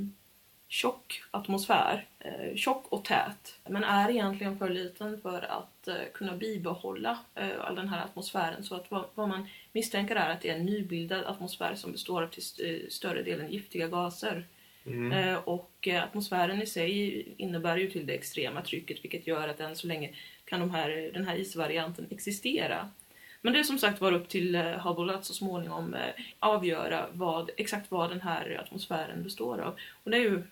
tjock 0.69 1.23
atmosfär. 1.31 2.07
Eh, 2.19 2.57
tjock 2.57 2.85
och 2.89 3.05
tät. 3.05 3.59
Men 3.69 3.85
är 3.85 4.11
egentligen 4.11 4.59
för 4.59 4.69
liten 4.69 5.21
för 5.21 5.43
att 5.43 5.89
eh, 5.89 5.95
kunna 6.15 6.33
bibehålla 6.37 7.19
eh, 7.35 7.49
all 7.61 7.75
den 7.75 7.89
här 7.89 8.05
atmosfären. 8.05 8.65
Så 8.65 8.75
att 8.75 8.91
vad, 8.91 9.05
vad 9.15 9.29
man 9.29 9.49
misstänker 9.73 10.17
är 10.17 10.31
att 10.31 10.41
det 10.41 10.49
är 10.51 10.55
en 10.57 10.67
nybildad 10.67 11.25
atmosfär 11.25 11.75
som 11.75 11.93
består 11.93 12.23
av 12.23 12.27
till 12.29 12.43
st- 12.43 12.91
större 12.91 13.23
delen 13.23 13.51
giftiga 13.51 13.89
gaser. 13.89 14.45
Mm. 14.87 15.13
Eh, 15.13 15.39
och 15.45 15.89
eh, 15.89 16.05
atmosfären 16.05 16.63
i 16.63 16.67
sig 16.67 17.27
innebär 17.37 17.77
ju 17.77 17.91
till 17.91 18.07
det 18.07 18.15
extrema 18.15 18.63
trycket 18.63 19.05
vilket 19.05 19.27
gör 19.27 19.49
att 19.49 19.61
än 19.61 19.77
så 19.77 19.87
länge 19.87 20.11
kan 20.45 20.61
de 20.61 20.71
här, 20.71 21.11
den 21.15 21.27
här 21.27 21.37
isvarianten 21.37 22.07
existera. 22.11 22.91
Men 23.41 23.53
det 23.53 23.59
är 23.59 23.65
som 23.65 23.79
sagt 23.79 24.01
var 24.01 24.13
upp 24.13 24.29
till 24.29 24.55
eh, 24.55 24.63
Hubble 24.63 25.15
att 25.15 25.25
så 25.25 25.35
småningom 25.35 25.97
avgöra 26.39 27.07
vad, 27.13 27.51
exakt 27.57 27.91
vad 27.91 28.11
den 28.11 28.21
här 28.21 28.61
atmosfären 28.65 29.23
består 29.23 29.59
av. 29.59 29.77
Och 30.05 30.11
det 30.11 30.17
är 30.17 30.21
ju 30.21 30.43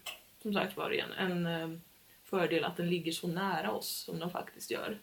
som 0.43 0.55
sagt 0.55 0.77
var 0.77 0.93
igen 0.93 1.13
en 1.19 1.81
fördel 2.25 2.65
att 2.65 2.77
den 2.77 2.91
ligger 2.91 3.13
så 3.13 3.29
nära 3.29 3.73
oss 3.73 3.89
som 3.89 4.19
den 4.19 4.31
faktiskt 4.31 4.71
gör. 4.71 4.99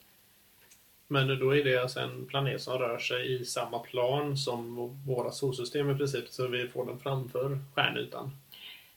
Men 1.08 1.40
då 1.40 1.56
är 1.56 1.64
det 1.64 1.78
alltså 1.78 2.00
en 2.00 2.26
planet 2.26 2.62
som 2.62 2.80
rör 2.80 3.00
sig 3.00 3.34
i 3.34 3.46
samma 3.46 3.80
plan 3.80 4.38
som 4.38 4.76
våra 5.08 5.32
solsystem 5.32 5.90
i 5.90 5.96
princip, 5.96 6.30
så 6.30 6.48
vi 6.48 6.68
får 6.68 6.86
den 6.86 7.00
framför 7.00 7.60
stjärnytan. 7.76 8.32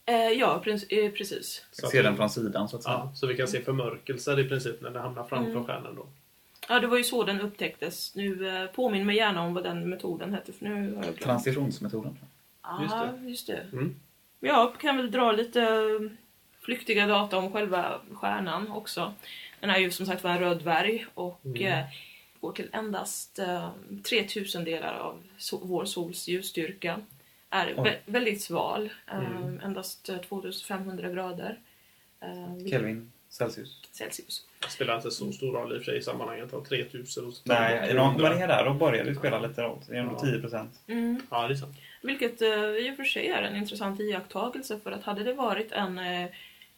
Eh, 0.06 0.14
ja, 0.16 0.62
eh, 0.88 1.10
precis. 1.10 1.64
Så, 1.72 1.86
Se 1.86 2.02
den 2.02 2.16
från 2.16 2.30
sidan 2.30 2.68
så 2.68 2.76
att 2.76 2.82
säga. 2.82 2.94
ja, 2.94 3.12
så 3.14 3.26
vi 3.26 3.36
kan 3.36 3.48
se 3.48 3.60
förmörkelser 3.62 4.40
i 4.40 4.48
princip 4.48 4.80
när 4.80 4.90
det 4.90 5.00
hamnar 5.00 5.24
framför 5.24 5.50
Mm. 5.50 5.64
stjärnan 5.66 5.94
då. 5.94 6.06
Ja, 6.68 6.80
det 6.80 6.86
var 6.86 6.96
ju 6.98 7.04
så 7.04 7.24
den 7.24 7.40
upptäcktes. 7.40 8.14
Nu 8.14 8.48
eh, 8.48 8.66
påminn 8.66 9.06
mig 9.06 9.16
gärna 9.16 9.42
om 9.42 9.54
vad 9.54 9.64
den 9.64 9.88
metoden 9.90 10.34
hette 10.34 10.52
för 10.52 10.64
nu 10.64 10.74
har 10.74 10.80
jag 10.94 11.02
glömt. 11.02 11.20
Transitionsmetoden. 11.20 12.18
Ja, 12.62 12.82
Just 12.82 13.28
just 13.28 13.46
det. 13.46 13.66
Mm. 13.72 13.94
Jag 14.40 14.80
kan 14.80 14.96
väl 14.96 15.10
dra 15.10 15.32
lite 15.32 15.62
eh, 15.62 16.10
flyktiga 16.60 17.06
data 17.06 17.36
om 17.38 17.52
själva 17.52 18.00
stjärnan 18.12 18.70
också. 18.70 19.12
Den 19.60 19.70
är 19.70 19.78
ju 19.78 19.90
som 19.90 20.06
sagt 20.06 20.24
var 20.24 20.30
en 20.30 20.38
röd 20.40 20.58
dvärg 20.62 21.06
och 21.14 21.40
Mm. 21.44 21.62
eh, 21.66 21.84
går 22.40 22.52
till 22.52 22.68
endast 22.72 23.38
eh, 23.38 23.68
3000 24.08 24.64
delar 24.64 24.94
av 24.98 25.22
so- 25.38 25.60
vår 25.62 25.84
sols 25.84 26.28
ljusstyrka. 26.28 27.00
Är 27.50 27.66
vä- 27.74 27.96
väldigt 28.06 28.42
sval, 28.42 28.90
eh, 29.12 29.18
Mm. 29.36 29.60
endast 29.64 30.08
eh, 30.08 30.18
2500 30.18 31.08
grader. 31.10 31.58
Eh, 32.20 32.68
Kelvin 32.70 33.12
Celsius. 33.28 33.80
Celsius. 33.92 34.46
Det 34.60 34.68
spelar 34.70 34.96
inte 34.96 35.10
så 35.10 35.32
stor 35.32 35.52
roll 35.52 35.72
i 35.72 35.78
och 35.78 35.78
för 35.78 35.84
sig 35.84 35.98
i 35.98 36.02
sammanhanget. 36.02 36.54
Av 36.54 36.64
3000 36.64 37.26
och 37.26 37.32
Nej, 37.44 37.94
man 37.94 38.24
är 38.42 38.48
där 38.48 38.64
då 38.64 38.74
börjar 38.74 39.04
det 39.04 39.14
spela 39.14 39.40
lite 39.40 39.62
roll. 39.62 39.78
Det 39.88 39.94
är 39.96 40.00
ändå 40.00 40.12
Ja. 40.12 40.18
10 40.20 40.40
procent. 40.40 40.80
Mm. 40.86 41.22
Ja, 41.30 41.48
det 41.48 41.54
är 41.54 41.56
sant. 41.56 41.76
Vilket 42.02 42.42
eh, 42.42 42.48
i 42.64 42.90
och 42.92 42.96
för 42.96 43.04
sig 43.04 43.26
är 43.28 43.42
en 43.42 43.56
intressant 43.56 44.00
iakttagelse 44.00 44.80
för 44.80 44.92
att 44.92 45.02
hade 45.02 45.24
det 45.24 45.32
varit 45.34 45.72
en, 45.72 45.98
eh, 45.98 46.28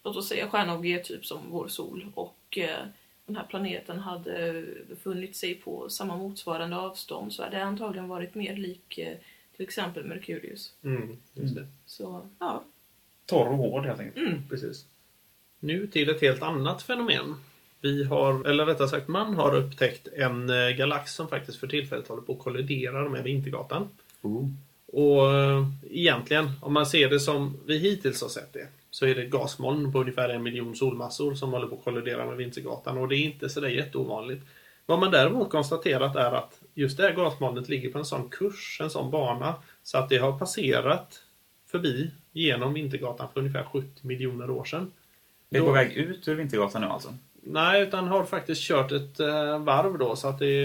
låt 0.02 0.16
oss 0.16 0.28
säga 0.28 0.48
stjärna 0.48 0.72
av 0.72 0.82
G-typ 0.82 1.26
som 1.26 1.38
vår 1.50 1.68
sol 1.68 2.06
och 2.14 2.58
eh, 2.58 2.78
den 3.26 3.36
här 3.36 3.44
planeten 3.44 3.98
hade 3.98 4.64
befunnit 4.88 5.36
sig 5.36 5.54
på 5.54 5.88
samma 5.88 6.16
motsvarande 6.16 6.76
avstånd 6.76 7.32
så 7.32 7.42
hade 7.42 7.56
det 7.56 7.64
antagligen 7.64 8.08
varit 8.08 8.34
mer 8.34 8.56
lik 8.56 8.98
eh, 8.98 9.16
till 9.56 9.64
exempel 9.64 10.04
Merkurius. 10.04 10.72
Mm, 10.84 11.16
just 11.34 11.54
det. 11.54 11.66
Så 11.86 12.26
ja, 12.38 12.64
Torr 13.26 13.46
och 13.46 13.56
hård 13.56 13.86
helt 13.86 14.00
enkelt. 14.00 14.26
Mm, 14.26 14.48
precis. 14.48 14.86
Nu 15.60 15.86
till 15.86 16.10
ett 16.10 16.20
helt 16.20 16.42
annat 16.42 16.82
fenomen. 16.82 17.34
Vi 17.80 18.04
har, 18.04 18.44
eller 18.44 18.66
rättare 18.66 18.88
sagt 18.88 19.08
man 19.08 19.34
har 19.34 19.54
upptäckt 19.54 20.08
en 20.16 20.50
eh, 20.50 20.70
galax 20.70 21.14
som 21.14 21.28
faktiskt 21.28 21.58
för 21.58 21.66
tillfället 21.66 22.08
håller 22.08 22.22
på 22.22 22.32
att 22.32 22.38
kollidera 22.38 23.08
med 23.08 23.24
Vintergatan. 23.24 23.88
Oh. 24.22 24.48
Och 24.86 25.34
eh, 25.34 25.66
egentligen, 25.90 26.50
om 26.60 26.72
man 26.72 26.86
ser 26.86 27.10
det 27.10 27.20
som 27.20 27.58
vi 27.66 27.78
hittills 27.78 28.22
har 28.22 28.28
sett 28.28 28.52
det, 28.52 28.66
så 28.90 29.06
är 29.06 29.14
det 29.14 29.22
ett 29.22 29.30
gasmoln 29.30 29.92
på 29.92 30.00
ungefär 30.00 30.28
en 30.28 30.42
miljon 30.42 30.76
solmassor 30.76 31.34
som 31.34 31.52
håller 31.52 31.66
på 31.66 31.74
att 31.74 31.84
kollidera 31.84 32.26
med 32.26 32.36
Vintergatan 32.36 32.98
och 32.98 33.08
det 33.08 33.16
är 33.16 33.24
inte 33.24 33.48
sådär 33.48 33.68
jätteovanligt. 33.68 34.42
Vad 34.86 34.98
man 34.98 35.10
däremot 35.10 35.50
konstaterat 35.50 36.16
är 36.16 36.32
att 36.32 36.60
just 36.74 36.96
det 36.96 37.02
här 37.02 37.12
gasmolnet 37.12 37.68
ligger 37.68 37.90
på 37.90 37.98
en 37.98 38.04
sån 38.04 38.28
kurs, 38.28 38.78
en 38.82 38.90
sån 38.90 39.10
bana, 39.10 39.54
så 39.82 39.98
att 39.98 40.08
det 40.08 40.18
har 40.18 40.38
passerat 40.38 41.22
förbi 41.70 42.10
genom 42.32 42.74
Vintergatan 42.74 43.28
för 43.32 43.40
ungefär 43.40 43.64
70 43.64 43.88
miljoner 44.02 44.50
år 44.50 44.64
sedan. 44.64 44.92
Vi 45.48 45.56
är 45.58 45.60
Då- 45.60 45.66
på 45.66 45.72
väg 45.72 45.92
ut 45.92 46.28
ur 46.28 46.34
Vintergatan 46.34 46.82
nu 46.82 46.88
alltså. 46.88 47.14
Nej, 47.44 47.82
utan 47.82 48.08
har 48.08 48.24
faktiskt 48.24 48.62
kört 48.62 48.92
ett 48.92 49.20
eh, 49.20 49.58
varv 49.58 49.98
då 49.98 50.16
så 50.16 50.28
att 50.28 50.38
det 50.38 50.64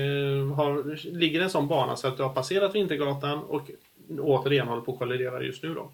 har, 0.56 0.98
ligger 1.18 1.42
en 1.42 1.50
sån 1.50 1.68
bana 1.68 1.96
så 1.96 2.08
att 2.08 2.18
det 2.18 2.24
har 2.24 2.34
passerat 2.34 2.76
Vintergatan 2.76 3.40
och 3.40 3.72
återigen 4.20 4.68
håller 4.68 4.82
på 4.82 4.92
att 4.94 5.00
kollidera 5.00 5.44
just 5.44 5.64
nu 5.64 5.74
då. 5.74 5.90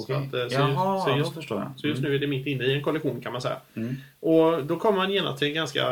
Så, 0.00 0.12
att, 0.12 0.34
eh, 0.34 0.48
så, 0.48 0.54
Jaha, 0.54 1.04
så, 1.04 1.10
då 1.10 1.16
just, 1.16 1.34
förstår 1.34 1.58
jag. 1.58 1.72
så 1.76 1.86
just 1.86 2.02
nu 2.02 2.14
är 2.14 2.18
det 2.18 2.26
mitt 2.26 2.46
inne 2.46 2.64
i 2.64 2.74
en 2.74 2.82
kollision 2.82 3.20
kan 3.20 3.32
man 3.32 3.42
säga. 3.42 3.56
Mm. 3.74 3.94
Och 4.20 4.64
då 4.64 4.76
kommer 4.76 4.98
man 4.98 5.12
genast 5.12 5.38
till 5.38 5.48
en 5.48 5.54
ganska 5.54 5.84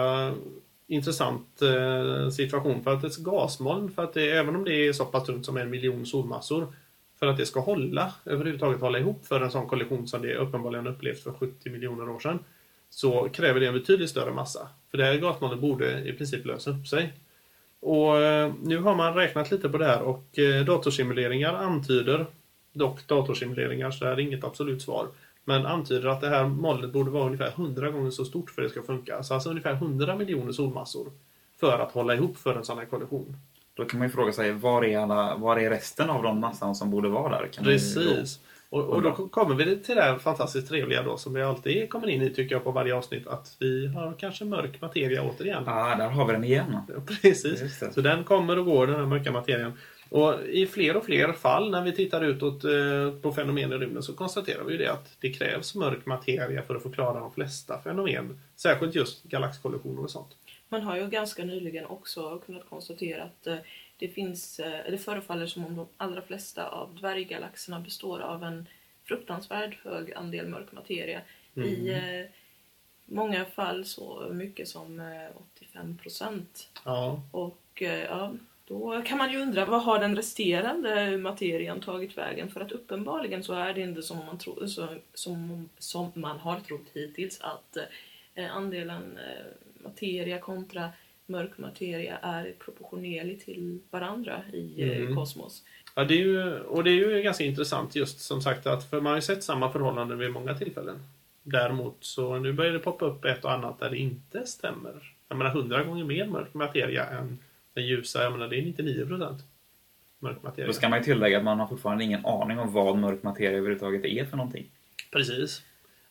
intressant 0.92 1.62
eh, 1.62 2.28
situation 2.28 2.84
för 2.84 2.94
att 2.94 3.04
ett 3.04 3.16
gasmoln, 3.16 3.90
för 3.90 4.04
att 4.04 4.14
det, 4.14 4.30
även 4.30 4.56
om 4.56 4.64
det 4.64 4.74
är 4.74 4.92
så 4.92 5.04
pass 5.04 5.26
tunt 5.26 5.46
som 5.46 5.56
en 5.56 5.70
miljon 5.70 6.06
solmassor, 6.06 6.72
för 7.18 7.26
att 7.26 7.36
det 7.36 7.46
ska 7.46 7.60
hålla, 7.60 8.12
överhuvudtaget 8.24 8.80
hålla 8.80 8.98
ihop 8.98 9.26
för 9.26 9.40
en 9.40 9.50
sån 9.50 9.68
kollision 9.68 10.08
som 10.08 10.22
det 10.22 10.36
uppenbarligen 10.36 10.86
upplevt 10.86 11.22
för 11.22 11.32
70 11.32 11.70
miljoner 11.70 12.08
år 12.08 12.18
sedan, 12.18 12.38
så 12.90 13.28
kräver 13.28 13.60
det 13.60 13.66
en 13.66 13.74
betydligt 13.74 14.10
större 14.10 14.32
massa. 14.32 14.68
För 14.90 14.98
det 14.98 15.04
här 15.04 15.18
gasmolnet 15.18 15.60
borde 15.60 16.08
i 16.08 16.12
princip 16.12 16.46
lösa 16.46 16.70
upp 16.70 16.88
sig. 16.88 17.12
Och 17.80 18.20
eh, 18.20 18.52
nu 18.62 18.78
har 18.78 18.94
man 18.94 19.14
räknat 19.14 19.50
lite 19.50 19.68
på 19.68 19.78
det 19.78 19.86
här 19.86 20.02
och 20.02 20.38
eh, 20.38 20.64
datorsimuleringar 20.64 21.54
antyder, 21.54 22.26
dock 22.72 23.06
datorsimuleringar 23.06 23.90
så 23.90 24.04
är 24.04 24.16
det 24.16 24.22
inget 24.22 24.44
absolut 24.44 24.82
svar, 24.82 25.06
men 25.44 25.66
antyder 25.66 26.08
att 26.08 26.20
det 26.20 26.28
här 26.28 26.44
molnet 26.46 26.92
borde 26.92 27.10
vara 27.10 27.26
ungefär 27.26 27.48
100 27.48 27.90
gånger 27.90 28.10
så 28.10 28.24
stort 28.24 28.50
för 28.50 28.62
att 28.62 28.68
det 28.68 28.72
ska 28.72 28.82
funka. 28.82 29.22
Så 29.22 29.34
alltså 29.34 29.50
ungefär 29.50 29.72
100 29.72 30.16
miljoner 30.16 30.52
solmassor 30.52 31.12
för 31.60 31.78
att 31.78 31.92
hålla 31.92 32.14
ihop 32.14 32.36
för 32.36 32.54
en 32.54 32.64
sån 32.64 32.78
här 32.78 32.84
kollision. 32.84 33.36
Då 33.74 33.84
kan 33.84 33.98
man 33.98 34.08
ju 34.08 34.12
fråga 34.12 34.32
sig, 34.32 34.52
var 34.52 34.84
är, 34.84 34.98
alla, 34.98 35.36
var 35.36 35.56
är 35.56 35.70
resten 35.70 36.10
av 36.10 36.22
de 36.22 36.40
massan 36.40 36.74
som 36.74 36.90
borde 36.90 37.08
vara 37.08 37.38
där? 37.38 37.46
Kan 37.46 37.64
Precis. 37.64 38.40
Och, 38.72 38.84
och 38.84 39.02
då 39.02 39.12
kommer 39.12 39.54
vi 39.54 39.76
till 39.76 39.94
det 39.94 40.02
här 40.02 40.18
fantastiskt 40.18 40.68
trevliga 40.68 41.02
då 41.02 41.16
som 41.16 41.34
vi 41.34 41.42
alltid 41.42 41.90
kommer 41.90 42.08
in 42.08 42.22
i 42.22 42.30
tycker 42.30 42.54
jag 42.54 42.64
på 42.64 42.70
varje 42.70 42.94
avsnitt 42.94 43.26
att 43.26 43.56
vi 43.58 43.86
har 43.86 44.14
kanske 44.18 44.44
mörk 44.44 44.80
materia 44.80 45.22
återigen. 45.22 45.64
Då? 45.64 45.70
Ah, 45.70 45.96
där 45.96 46.08
har 46.08 46.26
vi 46.26 46.32
den 46.32 46.44
igen. 46.44 46.76
Precis. 47.22 47.78
Så 47.94 48.00
den 48.00 48.24
kommer 48.24 48.58
och 48.58 48.64
går 48.64 48.86
den 48.86 48.96
här 48.96 49.06
mörka 49.06 49.32
materien. 49.32 49.72
Och 50.12 50.46
i 50.46 50.66
fler 50.66 50.96
och 50.96 51.04
fler 51.04 51.32
fall 51.32 51.70
när 51.70 51.82
vi 51.82 51.92
tittar 51.92 52.24
utåt 52.24 52.64
eh, 52.64 53.20
på 53.22 53.32
fenomen 53.32 53.72
i 53.72 53.76
rymden 53.76 54.02
så 54.02 54.14
konstaterar 54.14 54.64
vi 54.64 54.72
ju 54.72 54.78
det 54.78 54.92
att 54.92 55.16
det 55.20 55.32
krävs 55.32 55.74
mörk 55.74 56.06
materia 56.06 56.62
för 56.62 56.74
att 56.76 56.82
förklara 56.82 57.20
de 57.20 57.32
flesta 57.32 57.80
fenomen. 57.82 58.40
Särskilt 58.56 58.94
just 58.94 59.22
galaxkollisioner 59.22 60.02
och 60.02 60.10
sånt. 60.10 60.36
Man 60.68 60.82
har 60.82 60.96
ju 60.96 61.08
ganska 61.08 61.44
nyligen 61.44 61.86
också 61.86 62.38
kunnat 62.38 62.68
konstatera 62.70 63.22
att 63.22 63.46
eh, 63.46 63.56
det 63.98 64.08
finns, 64.08 64.60
eh, 64.60 64.90
det 64.90 64.98
förefaller 64.98 65.46
som 65.46 65.66
om 65.66 65.76
de 65.76 65.86
allra 65.96 66.22
flesta 66.22 66.68
av 66.68 66.94
dvärggalaxerna 66.94 67.80
består 67.80 68.20
av 68.20 68.44
en 68.44 68.66
fruktansvärd 69.04 69.78
hög 69.82 70.12
andel 70.12 70.48
mörk 70.48 70.72
materia. 70.72 71.20
I 71.54 71.90
eh, 71.90 72.26
många 73.04 73.44
fall 73.44 73.84
så 73.84 74.28
mycket 74.32 74.68
som 74.68 75.00
eh, 75.00 75.36
85 75.54 75.98
procent. 75.98 76.68
Ja, 76.84 77.22
Och 77.30 77.82
ja, 78.08 78.32
då 78.72 79.02
kan 79.06 79.18
man 79.18 79.32
ju 79.32 79.38
undra 79.38 79.64
vad 79.64 79.82
har 79.82 79.98
den 79.98 80.16
resterande 80.16 81.18
materian 81.18 81.80
tagit 81.80 82.18
vägen? 82.18 82.50
För 82.50 82.60
att 82.60 82.72
uppenbarligen 82.72 83.44
så 83.44 83.54
är 83.54 83.74
det 83.74 83.80
inte 83.80 84.02
som 84.02 84.18
man, 84.18 84.38
tro, 84.38 84.68
så, 84.68 84.88
som, 85.14 85.68
som 85.78 86.12
man 86.14 86.38
har 86.38 86.60
trott 86.60 86.86
hittills 86.94 87.40
att 87.40 87.76
eh, 88.34 88.56
andelen 88.56 89.18
eh, 89.18 89.84
materia 89.84 90.38
kontra 90.38 90.88
mörk 91.26 91.58
materia 91.58 92.16
är 92.22 92.52
proportionerlig 92.58 93.44
till 93.44 93.78
varandra 93.90 94.42
i 94.52 94.82
Mm. 94.82 95.16
kosmos. 95.16 95.62
Ja, 95.94 96.04
det 96.04 96.14
är 96.14 96.18
ju, 96.18 96.60
och 96.60 96.84
det 96.84 96.90
är 96.90 96.94
ju 96.94 97.22
ganska 97.22 97.44
intressant 97.44 97.94
just 97.94 98.20
som 98.20 98.42
sagt 98.42 98.66
att 98.66 98.90
för 98.90 99.00
man 99.00 99.10
har 99.10 99.16
ju 99.18 99.22
sett 99.22 99.44
samma 99.44 99.72
förhållanden 99.72 100.18
vid 100.18 100.30
många 100.30 100.54
tillfällen. 100.54 100.96
Däremot 101.42 101.96
så 102.00 102.38
nu 102.38 102.52
börjar 102.52 102.72
det 102.72 102.78
poppa 102.78 103.04
upp 103.04 103.24
ett 103.24 103.44
och 103.44 103.52
annat 103.52 103.80
där 103.80 103.90
det 103.90 103.98
inte 103.98 104.46
stämmer. 104.46 105.14
Jag 105.28 105.38
menar 105.38 105.50
hundra 105.50 105.84
gånger 105.84 106.04
mer 106.04 106.26
mörk 106.26 106.54
materia 106.54 107.06
än 107.06 107.38
den 107.74 107.86
ljusa. 107.86 108.22
Jag 108.22 108.32
menar 108.32 108.48
det 108.48 108.58
är 108.58 108.62
99 108.62 109.06
procent 109.06 109.44
mörk 110.22 110.42
materia. 110.42 110.66
Då 110.66 110.72
ska 110.72 110.88
man 110.88 110.98
ju 110.98 111.04
tillägga 111.04 111.38
att 111.38 111.44
man 111.44 111.60
har 111.60 111.66
fortfarande 111.66 112.04
ingen 112.04 112.26
aning 112.26 112.58
om 112.58 112.72
vad 112.72 112.98
mörk 112.98 113.22
materia 113.22 113.58
överhuvudtaget 113.58 114.04
är 114.04 114.24
för 114.24 114.36
någonting. 114.36 114.66
Precis. 115.10 115.62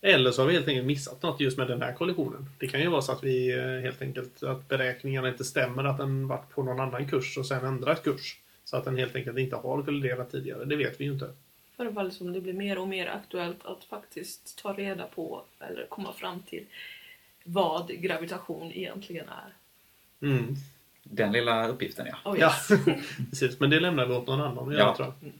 Eller 0.02 0.32
så 0.32 0.42
har 0.42 0.48
vi 0.48 0.54
helt 0.54 0.68
enkelt 0.68 0.88
missat 0.88 1.24
något 1.24 1.40
just 1.40 1.58
med 1.58 1.68
den 1.68 1.82
här 1.82 1.94
kollisionen. 1.94 2.46
Det 2.60 2.68
kan 2.68 2.82
ju 2.82 2.88
vara 2.88 3.02
så 3.02 3.12
att 3.12 3.24
vi 3.24 3.54
eh, 3.54 3.84
helt 3.84 4.02
enkelt 4.02 4.44
att 4.44 4.68
beräkningarna 4.68 5.30
inte 5.30 5.44
stämmer, 5.44 5.84
att 5.84 5.98
den 5.98 6.28
varit 6.28 6.50
på 6.50 6.64
någon 6.64 6.80
annan 6.80 7.08
kurs 7.08 7.38
och 7.38 7.46
sen 7.46 7.66
ändrat 7.66 8.04
kurs. 8.04 8.40
Så 8.66 8.78
att 8.78 8.86
den 8.86 8.98
helt 8.98 9.16
enkelt 9.16 9.38
inte 9.38 9.56
har 9.56 9.84
kolliderat 9.84 10.32
tidigare. 10.32 10.66
Det 10.66 10.76
vet 10.76 11.00
vi 11.02 11.06
ju 11.06 11.12
inte. 11.12 11.34
Förefaller 11.78 12.10
som 12.10 12.34
det 12.34 12.42
blir 12.42 12.54
mer 12.54 12.78
och 12.78 12.88
mer 12.88 13.08
aktuellt 13.08 13.66
att 13.66 13.84
faktiskt 13.84 14.58
ta 14.64 14.74
reda 14.74 15.08
på 15.08 15.44
eller 15.60 15.86
komma 15.90 16.14
fram 16.14 16.40
till 16.40 16.66
vad 17.44 17.88
gravitation 17.88 18.72
egentligen 18.72 19.26
är. 19.30 19.54
Mm. 20.28 20.56
Den 21.04 21.32
lilla 21.32 21.68
uppgiften 21.68 22.08
ja. 22.10 22.32
Oh, 22.32 22.40
Ja, 22.40 22.46
yes. 22.48 22.68
precis. 23.30 23.60
Men 23.60 23.70
det 23.70 23.80
lämnar 23.80 24.06
vi 24.06 24.14
åt 24.14 24.28
någon 24.28 24.42
annan 24.42 24.68
att 24.68 24.74
Ja. 24.74 24.80
göra, 24.80 24.96
tror 24.96 25.14
jag. 25.22 25.32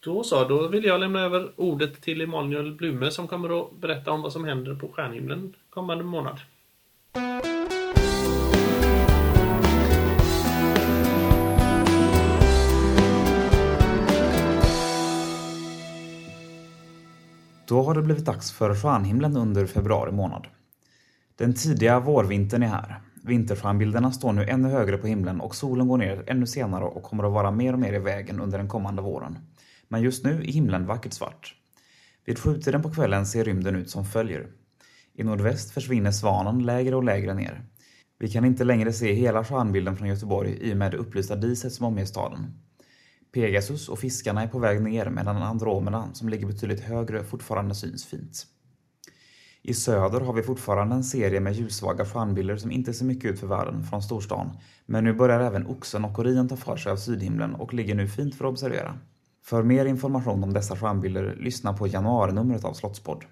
Då 0.00 0.24
så, 0.24 0.44
då 0.48 0.68
vill 0.68 0.84
jag 0.84 1.00
lämna 1.00 1.20
över 1.20 1.52
ordet 1.60 2.00
till 2.02 2.20
Emanuel 2.20 2.74
Blume 2.74 3.10
som 3.10 3.28
kommer 3.28 3.60
att 3.60 3.76
berätta 3.80 4.10
om 4.12 4.22
vad 4.22 4.32
som 4.32 4.44
händer 4.44 4.74
på 4.74 4.88
stjärnhimlen 4.88 5.54
kommande 5.70 6.04
månad. 6.04 6.40
Då 17.66 17.82
har 17.82 17.94
det 17.94 18.02
blivit 18.02 18.24
dags 18.24 18.52
för 18.52 18.74
stjärnhimlen 18.74 19.36
under 19.36 19.66
februari 19.66 20.12
månad. 20.12 20.46
Den 21.36 21.54
tidiga 21.54 22.00
vårvintern 22.00 22.62
är 22.62 22.68
här. 22.68 23.00
Vinterstjärnbilderna 23.26 24.12
står 24.12 24.32
nu 24.32 24.44
ännu 24.44 24.68
högre 24.68 24.98
på 24.98 25.06
himlen 25.06 25.40
och 25.40 25.54
solen 25.54 25.88
går 25.88 25.98
ner 25.98 26.24
ännu 26.26 26.46
senare 26.46 26.84
och 26.84 27.02
kommer 27.02 27.24
att 27.24 27.32
vara 27.32 27.50
mer 27.50 27.72
och 27.72 27.78
mer 27.78 27.92
i 27.92 27.98
vägen 27.98 28.40
under 28.40 28.58
den 28.58 28.68
kommande 28.68 29.02
våren. 29.02 29.38
Men 29.88 30.02
just 30.02 30.24
nu 30.24 30.30
är 30.30 30.52
himlen 30.52 30.86
vackert 30.86 31.12
svart. 31.12 31.54
Vid 32.24 32.38
sjutiden 32.38 32.82
på 32.82 32.90
kvällen 32.90 33.26
ser 33.26 33.44
rymden 33.44 33.76
ut 33.76 33.90
som 33.90 34.04
följer. 34.04 34.46
I 35.14 35.24
nordväst 35.24 35.70
försvinner 35.70 36.10
svanen 36.10 36.58
lägre 36.58 36.96
och 36.96 37.04
lägre 37.04 37.34
ner. 37.34 37.64
Vi 38.18 38.28
kan 38.28 38.44
inte 38.44 38.64
längre 38.64 38.92
se 38.92 39.12
hela 39.12 39.44
stjärnbilden 39.44 39.96
från 39.96 40.08
Göteborg 40.08 40.58
i 40.60 40.72
och 40.72 40.76
med 40.76 40.90
det 40.90 40.96
upplysta 40.96 41.36
diset 41.36 41.72
som 41.72 41.86
omger 41.86 42.04
staden. 42.04 42.54
Pegasus 43.34 43.88
och 43.88 43.98
fiskarna 43.98 44.42
är 44.42 44.48
på 44.48 44.58
väg 44.58 44.82
ner 44.82 45.10
medan 45.10 45.36
Andromeda, 45.36 46.08
som 46.12 46.28
ligger 46.28 46.46
betydligt 46.46 46.80
högre, 46.80 47.24
fortfarande 47.24 47.74
syns 47.74 48.06
fint. 48.06 48.46
I 49.68 49.74
söder 49.74 50.20
har 50.20 50.32
vi 50.32 50.42
fortfarande 50.42 50.94
en 50.94 51.04
serie 51.04 51.40
med 51.40 51.54
ljussvaga 51.54 52.04
stjärnbilder 52.04 52.56
som 52.56 52.70
inte 52.70 52.94
ser 52.94 53.04
mycket 53.04 53.30
ut 53.30 53.40
för 53.40 53.46
världen 53.46 53.84
från 53.84 54.02
storstan, 54.02 54.50
men 54.86 55.04
nu 55.04 55.12
börjar 55.12 55.40
även 55.40 55.66
Oxen 55.66 56.04
och 56.04 56.18
Orion 56.18 56.48
ta 56.48 56.56
för 56.56 56.76
sig 56.76 56.92
av 56.92 56.96
sydhimlen 56.96 57.54
och 57.54 57.74
ligger 57.74 57.94
nu 57.94 58.08
fint 58.08 58.34
för 58.34 58.44
att 58.44 58.50
observera. 58.50 58.98
För 59.44 59.62
mer 59.62 59.86
information 59.86 60.44
om 60.44 60.52
dessa 60.52 60.76
stjärnbilder, 60.76 61.36
lyssna 61.40 61.72
på 61.72 61.86
januarinumret 61.86 62.64
av 62.64 62.72
Slottspodd. 62.72 63.24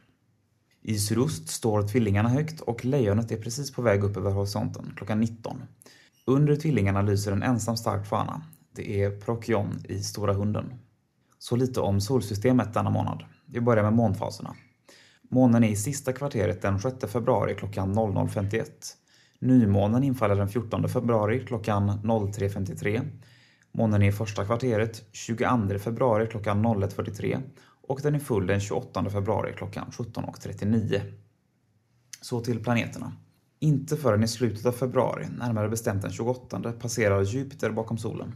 I 0.82 0.98
sydost 0.98 1.48
står 1.48 1.82
tvillingarna 1.82 2.28
högt 2.28 2.60
och 2.60 2.84
lejonet 2.84 3.32
är 3.32 3.36
precis 3.36 3.72
på 3.72 3.82
väg 3.82 4.04
upp 4.04 4.16
över 4.16 4.30
horisonten 4.30 4.92
klockan 4.96 5.20
19. 5.20 5.62
Under 6.24 6.56
tvillingarna 6.56 7.02
lyser 7.02 7.32
en 7.32 7.42
ensam 7.42 7.76
stark 7.76 8.06
stjärna. 8.06 8.42
Det 8.72 9.02
är 9.02 9.20
Procyon 9.20 9.84
i 9.88 10.02
Stora 10.02 10.32
hunden. 10.32 10.74
Så 11.38 11.56
lite 11.56 11.80
om 11.80 12.00
solsystemet 12.00 12.74
denna 12.74 12.90
månad. 12.90 13.24
Vi 13.46 13.60
börjar 13.60 13.84
med 13.84 13.92
månfaserna. 13.92 14.54
Månen 15.34 15.64
är 15.64 15.68
i 15.68 15.76
sista 15.76 16.12
kvarteret 16.12 16.62
den 16.62 16.80
6 16.80 16.96
februari 17.12 17.54
klockan 17.54 17.94
00.51. 17.94 18.64
Nymånen 19.38 20.04
infaller 20.04 20.36
den 20.36 20.48
14 20.48 20.88
februari 20.88 21.46
klockan 21.46 21.90
03.53. 21.90 23.08
Månen 23.72 24.02
är 24.02 24.08
i 24.08 24.12
första 24.12 24.44
kvarteret 24.44 25.02
22 25.12 25.78
februari 25.78 26.26
klockan 26.26 26.66
01.43 26.66 27.40
och 27.88 28.00
den 28.02 28.14
är 28.14 28.18
full 28.18 28.46
den 28.46 28.60
28 28.60 29.10
februari 29.10 29.52
klockan 29.56 29.86
17.39. 29.90 31.00
Så 32.20 32.40
till 32.40 32.62
planeterna. 32.64 33.12
Inte 33.58 33.96
förrän 33.96 34.22
i 34.22 34.28
slutet 34.28 34.66
av 34.66 34.72
februari, 34.72 35.26
närmare 35.38 35.68
bestämt 35.68 36.02
den 36.02 36.12
28, 36.12 36.72
passerar 36.72 37.22
Jupiter 37.22 37.70
bakom 37.70 37.98
solen. 37.98 38.34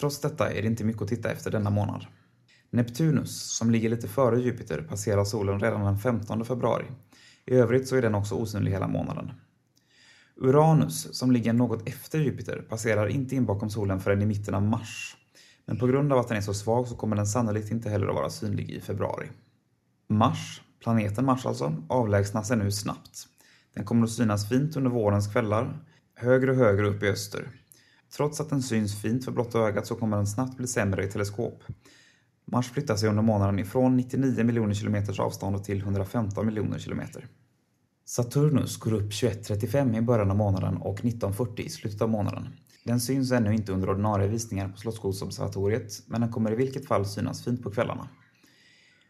Trots 0.00 0.20
detta 0.20 0.50
är 0.50 0.62
det 0.62 0.68
inte 0.68 0.84
mycket 0.84 1.02
att 1.02 1.08
titta 1.08 1.32
efter 1.32 1.50
denna 1.50 1.70
månad. 1.70 2.06
Neptunus, 2.74 3.56
som 3.56 3.70
ligger 3.70 3.88
lite 3.88 4.08
före 4.08 4.40
Jupiter, 4.40 4.82
passerar 4.82 5.24
solen 5.24 5.60
redan 5.60 5.84
den 5.84 5.98
15 5.98 6.44
februari. 6.44 6.84
I 7.46 7.54
övrigt 7.54 7.88
så 7.88 7.96
är 7.96 8.02
den 8.02 8.14
också 8.14 8.34
osynlig 8.34 8.70
hela 8.70 8.88
månaden. 8.88 9.32
Uranus, 10.36 11.18
som 11.18 11.32
ligger 11.32 11.52
något 11.52 11.88
efter 11.88 12.18
Jupiter, 12.18 12.66
passerar 12.68 13.06
inte 13.06 13.36
in 13.36 13.46
bakom 13.46 13.70
solen 13.70 14.00
förrän 14.00 14.22
i 14.22 14.26
mitten 14.26 14.54
av 14.54 14.62
mars. 14.62 15.16
Men 15.66 15.78
på 15.78 15.86
grund 15.86 16.12
av 16.12 16.18
att 16.18 16.28
den 16.28 16.36
är 16.36 16.40
så 16.40 16.54
svag 16.54 16.88
så 16.88 16.96
kommer 16.96 17.16
den 17.16 17.26
sannolikt 17.26 17.70
inte 17.70 17.90
heller 17.90 18.06
att 18.06 18.14
vara 18.14 18.30
synlig 18.30 18.70
i 18.70 18.80
februari. 18.80 19.28
Mars, 20.08 20.62
planeten 20.82 21.24
Mars 21.24 21.46
alltså, 21.46 21.76
avlägsnar 21.88 22.42
sig 22.42 22.56
nu 22.56 22.72
snabbt. 22.72 23.26
Den 23.74 23.84
kommer 23.84 24.04
att 24.04 24.10
synas 24.10 24.48
fint 24.48 24.76
under 24.76 24.90
vårens 24.90 25.32
kvällar, 25.32 25.78
högre 26.14 26.50
och 26.50 26.56
högre 26.56 26.88
upp 26.88 27.02
i 27.02 27.08
öster. 27.08 27.48
Trots 28.16 28.40
att 28.40 28.50
den 28.50 28.62
syns 28.62 29.02
fint 29.02 29.24
för 29.24 29.32
blotta 29.32 29.58
ögat 29.58 29.86
så 29.86 29.94
kommer 29.94 30.16
den 30.16 30.26
snabbt 30.26 30.56
bli 30.56 30.66
sämre 30.66 31.04
i 31.04 31.08
teleskop. 31.08 31.62
Mars 32.44 32.70
flyttar 32.70 32.96
sig 32.96 33.08
under 33.08 33.22
månaden 33.22 33.58
ifrån 33.58 33.96
99 33.96 34.44
miljoner 34.44 34.74
kilometers 34.74 35.20
avstånd 35.20 35.64
till 35.64 35.78
115 35.78 36.46
miljoner 36.46 36.78
kilometer. 36.78 37.28
Saturnus 38.06 38.76
går 38.76 38.92
upp 38.92 39.10
21.35 39.10 39.98
i 39.98 40.00
början 40.00 40.30
av 40.30 40.36
månaden 40.36 40.76
och 40.76 41.00
19.40 41.00 41.60
i 41.60 41.68
slutet 41.68 42.02
av 42.02 42.08
månaden. 42.08 42.48
Den 42.84 43.00
syns 43.00 43.32
ännu 43.32 43.54
inte 43.54 43.72
under 43.72 43.90
ordinarie 43.90 44.28
visningar 44.28 44.68
på 44.68 44.76
Slottsskogsobservatoriet, 44.76 46.02
men 46.06 46.20
den 46.20 46.32
kommer 46.32 46.52
i 46.52 46.56
vilket 46.56 46.86
fall 46.86 47.06
synas 47.06 47.44
fint 47.44 47.62
på 47.62 47.70
kvällarna. 47.70 48.08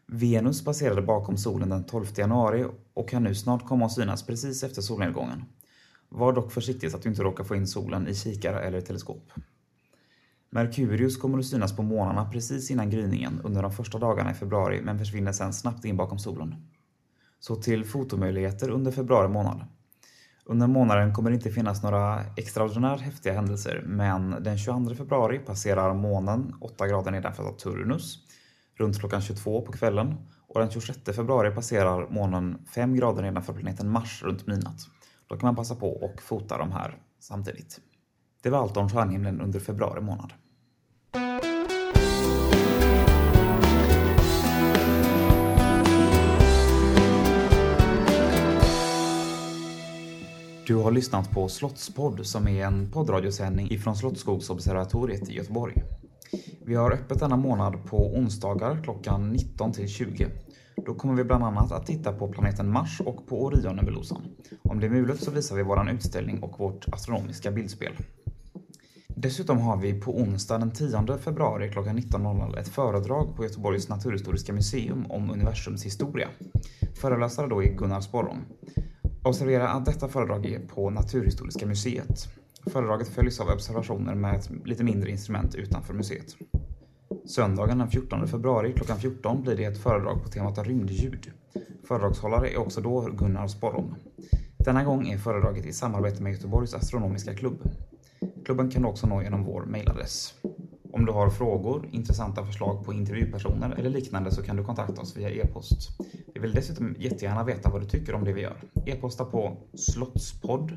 Venus 0.07 0.65
passerade 0.65 1.01
bakom 1.01 1.37
solen 1.37 1.69
den 1.69 1.83
12 1.83 2.05
januari 2.17 2.65
och 2.93 3.09
kan 3.09 3.23
nu 3.23 3.35
snart 3.35 3.67
komma 3.67 3.85
att 3.85 3.91
synas 3.91 4.23
precis 4.23 4.63
efter 4.63 4.81
solnedgången. 4.81 5.43
Var 6.09 6.33
dock 6.33 6.51
försiktig 6.51 6.91
så 6.91 6.97
att 6.97 7.03
du 7.03 7.09
inte 7.09 7.23
råkar 7.23 7.43
få 7.43 7.55
in 7.55 7.67
solen 7.67 8.07
i 8.07 8.15
kikare 8.15 8.59
eller 8.59 8.81
teleskop. 8.81 9.31
Merkurius 10.49 11.17
kommer 11.17 11.39
att 11.39 11.45
synas 11.45 11.75
på 11.75 11.83
månarna 11.83 12.29
precis 12.31 12.71
innan 12.71 12.89
gryningen 12.89 13.41
under 13.43 13.61
de 13.61 13.71
första 13.71 13.97
dagarna 13.99 14.31
i 14.31 14.33
februari 14.33 14.81
men 14.81 14.99
försvinner 14.99 15.31
sedan 15.31 15.53
snabbt 15.53 15.85
in 15.85 15.97
bakom 15.97 16.19
solen. 16.19 16.55
Så 17.39 17.55
till 17.55 17.85
fotomöjligheter 17.85 18.69
under 18.69 18.91
februari 18.91 19.27
månad. 19.27 19.65
Under 20.45 20.67
månaden 20.67 21.13
kommer 21.13 21.29
det 21.29 21.35
inte 21.35 21.51
finnas 21.51 21.83
några 21.83 22.23
extraordinärt 22.37 23.01
häftiga 23.01 23.33
händelser 23.33 23.83
men 23.85 24.43
den 24.43 24.57
22 24.57 24.95
februari 24.95 25.39
passerar 25.39 25.93
månen 25.93 26.53
8 26.61 26.87
grader 26.87 27.11
nedanför 27.11 27.43
Saturnus 27.43 28.17
runt 28.75 28.99
klockan 28.99 29.21
22 29.21 29.61
på 29.61 29.71
kvällen 29.71 30.15
och 30.47 30.59
den 30.59 30.69
26 30.71 30.99
februari 31.15 31.51
passerar 31.51 32.09
månen 32.09 32.57
5 32.75 32.95
grader 32.95 33.21
nedanför 33.21 33.53
planeten 33.53 33.89
Mars 33.89 34.23
runt 34.23 34.47
midnatt. 34.47 34.79
Då 35.27 35.37
kan 35.37 35.47
man 35.47 35.55
passa 35.55 35.75
på 35.75 35.89
och 35.89 36.21
fota 36.21 36.57
de 36.57 36.71
här 36.71 36.97
samtidigt. 37.19 37.79
Det 38.45 38.51
var 38.51 38.59
allt 38.59 38.77
om 38.77 38.89
stjärnhimlen 38.89 39.41
under 39.41 39.59
februari 39.59 40.01
månad. 40.01 40.33
Du 50.67 50.75
har 50.75 50.91
lyssnat 50.91 51.31
på 51.31 51.47
Slottspodd 51.47 52.25
som 52.25 52.47
är 52.47 52.65
en 52.65 52.91
poddradiosändning 52.91 53.71
ifrån 53.71 53.95
Slottsskogsobservatoriet 53.95 55.29
i 55.29 55.33
Göteborg. 55.33 55.83
Vi 56.65 56.75
har 56.75 56.91
öppet 56.91 57.19
denna 57.19 57.37
månad 57.37 57.85
på 57.85 57.97
onsdagar 57.97 58.83
klockan 58.83 59.31
19 59.31 59.71
till 59.71 59.87
20. 59.87 60.27
Då 60.85 60.93
kommer 60.93 61.15
vi 61.15 61.23
bland 61.23 61.43
annat 61.43 61.71
att 61.71 61.85
titta 61.85 62.13
på 62.13 62.27
planeten 62.27 62.71
Mars 62.71 63.01
och 63.01 63.27
på 63.27 63.43
Orionnebulosan. 63.43 64.21
Om 64.61 64.79
det 64.79 64.85
är 64.85 64.89
möjligt 64.89 65.23
så 65.23 65.31
visar 65.31 65.55
vi 65.55 65.63
vår 65.63 65.89
utställning 65.91 66.43
och 66.43 66.59
vårt 66.59 66.85
astronomiska 66.93 67.51
bildspel. 67.51 67.93
Dessutom 69.17 69.57
har 69.57 69.77
vi 69.77 70.01
på 70.01 70.17
onsdag 70.17 70.57
den 70.57 70.71
10 70.71 71.17
februari 71.17 71.69
klockan 71.69 71.99
19.00 71.99 72.59
ett 72.59 72.67
föredrag 72.67 73.35
på 73.35 73.43
Göteborgs 73.43 73.89
naturhistoriska 73.89 74.53
museum 74.53 75.05
om 75.09 75.31
universums 75.31 75.85
historia. 75.85 76.29
Föreläsare 76.95 77.47
då 77.47 77.63
är 77.63 77.73
Gunnar 77.73 78.01
Sporrong. 78.01 78.45
Observera 79.23 79.69
att 79.69 79.85
detta 79.85 80.07
föredrag 80.07 80.45
är 80.45 80.59
på 80.59 80.89
Naturhistoriska 80.89 81.65
museet. 81.65 82.27
Föredraget 82.65 83.07
följs 83.07 83.39
av 83.39 83.49
observationer 83.49 84.15
med 84.15 84.35
ett 84.35 84.49
lite 84.65 84.83
mindre 84.83 85.11
instrument 85.11 85.55
utanför 85.55 85.93
museet. 85.93 86.35
Söndagen 87.25 87.77
den 87.77 87.89
14 87.89 88.27
februari 88.27 88.73
klockan 88.73 88.97
14 88.97 89.41
blir 89.41 89.55
det 89.55 89.65
ett 89.65 89.83
föredrag 89.83 90.23
på 90.23 90.29
temat 90.29 90.67
rymdljud. 90.67 91.31
Föredragshållare 91.87 92.49
är 92.49 92.57
också 92.57 92.81
då 92.81 93.01
Gunnar 93.01 93.47
Sporrong. 93.47 93.95
Denna 94.57 94.83
gång 94.83 95.07
är 95.07 95.17
föredraget 95.17 95.65
i 95.65 95.73
samarbete 95.73 96.23
med 96.23 96.31
Göteborgs 96.31 96.73
astronomiska 96.73 97.33
klubb. 97.33 97.59
Klubben 98.45 98.71
kan 98.71 98.81
du 98.81 98.87
också 98.87 99.07
nå 99.07 99.21
genom 99.21 99.43
vår 99.43 99.65
mejladress. 99.65 100.33
Om 100.93 101.05
du 101.05 101.11
har 101.11 101.29
frågor, 101.29 101.89
intressanta 101.91 102.45
förslag 102.45 102.85
på 102.85 102.93
intervjupersoner 102.93 103.75
eller 103.77 103.89
liknande 103.89 104.31
så 104.31 104.43
kan 104.43 104.55
du 104.55 104.63
kontakta 104.63 105.01
oss 105.01 105.17
via 105.17 105.29
e-post. 105.29 105.89
Vi 106.33 106.39
vill 106.39 106.53
dessutom 106.53 106.95
jättegärna 106.99 107.43
veta 107.43 107.69
vad 107.69 107.81
du 107.81 107.87
tycker 107.87 108.13
om 108.13 108.23
det 108.23 108.33
vi 108.33 108.41
gör. 108.41 108.57
E-posta 108.85 109.25
på 109.25 109.57
slottspodd 109.73 110.71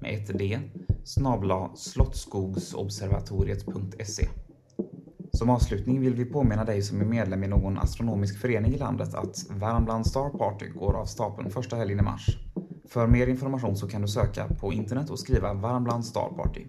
med 0.00 0.14
ett 0.14 0.38
d 0.38 0.58
snabla 1.04 1.70
slottskogsobservatoriet.se. 1.74 4.28
Som 5.32 5.50
avslutning 5.50 6.00
vill 6.00 6.14
vi 6.14 6.24
påminna 6.24 6.64
dig 6.64 6.82
som 6.82 7.00
är 7.00 7.04
medlem 7.04 7.44
i 7.44 7.48
någon 7.48 7.78
astronomisk 7.78 8.38
förening 8.38 8.74
i 8.74 8.78
landet 8.78 9.14
att 9.14 9.46
Värmland 9.50 10.06
Star 10.06 10.30
Party 10.30 10.68
går 10.68 10.96
av 10.96 11.04
stapeln 11.04 11.50
första 11.50 11.76
helgen 11.76 11.98
i 11.98 12.02
mars. 12.02 12.38
För 12.88 13.06
mer 13.06 13.26
information 13.26 13.76
så 13.76 13.88
kan 13.88 14.02
du 14.02 14.08
söka 14.08 14.48
på 14.48 14.72
internet 14.72 15.10
och 15.10 15.18
skriva 15.18 15.54
Värmland 15.54 16.04
Star 16.04 16.28
Party. 16.36 16.66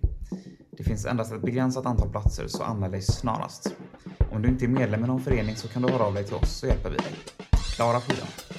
Det 0.78 0.84
finns 0.84 1.06
endast 1.06 1.32
ett 1.32 1.42
begränsat 1.42 1.86
antal 1.86 2.10
platser 2.10 2.48
så 2.48 2.64
anmäl 2.64 2.92
dig 2.92 3.02
snarast. 3.02 3.76
Om 4.32 4.42
du 4.42 4.50
inte 4.50 4.66
är 4.66 4.70
medlem 4.70 5.04
i 5.04 5.08
någon 5.08 5.22
förening 5.22 5.56
så 5.56 5.68
kan 5.68 5.82
du 5.82 5.94
höra 5.94 6.04
av 6.04 6.14
dig 6.14 6.24
till 6.24 6.36
oss 6.36 6.60
så 6.60 6.68
hjälper 6.68 6.90
vi 6.90 6.98
dig. 6.98 7.16
Klara 7.76 8.02
skidor! 8.02 8.55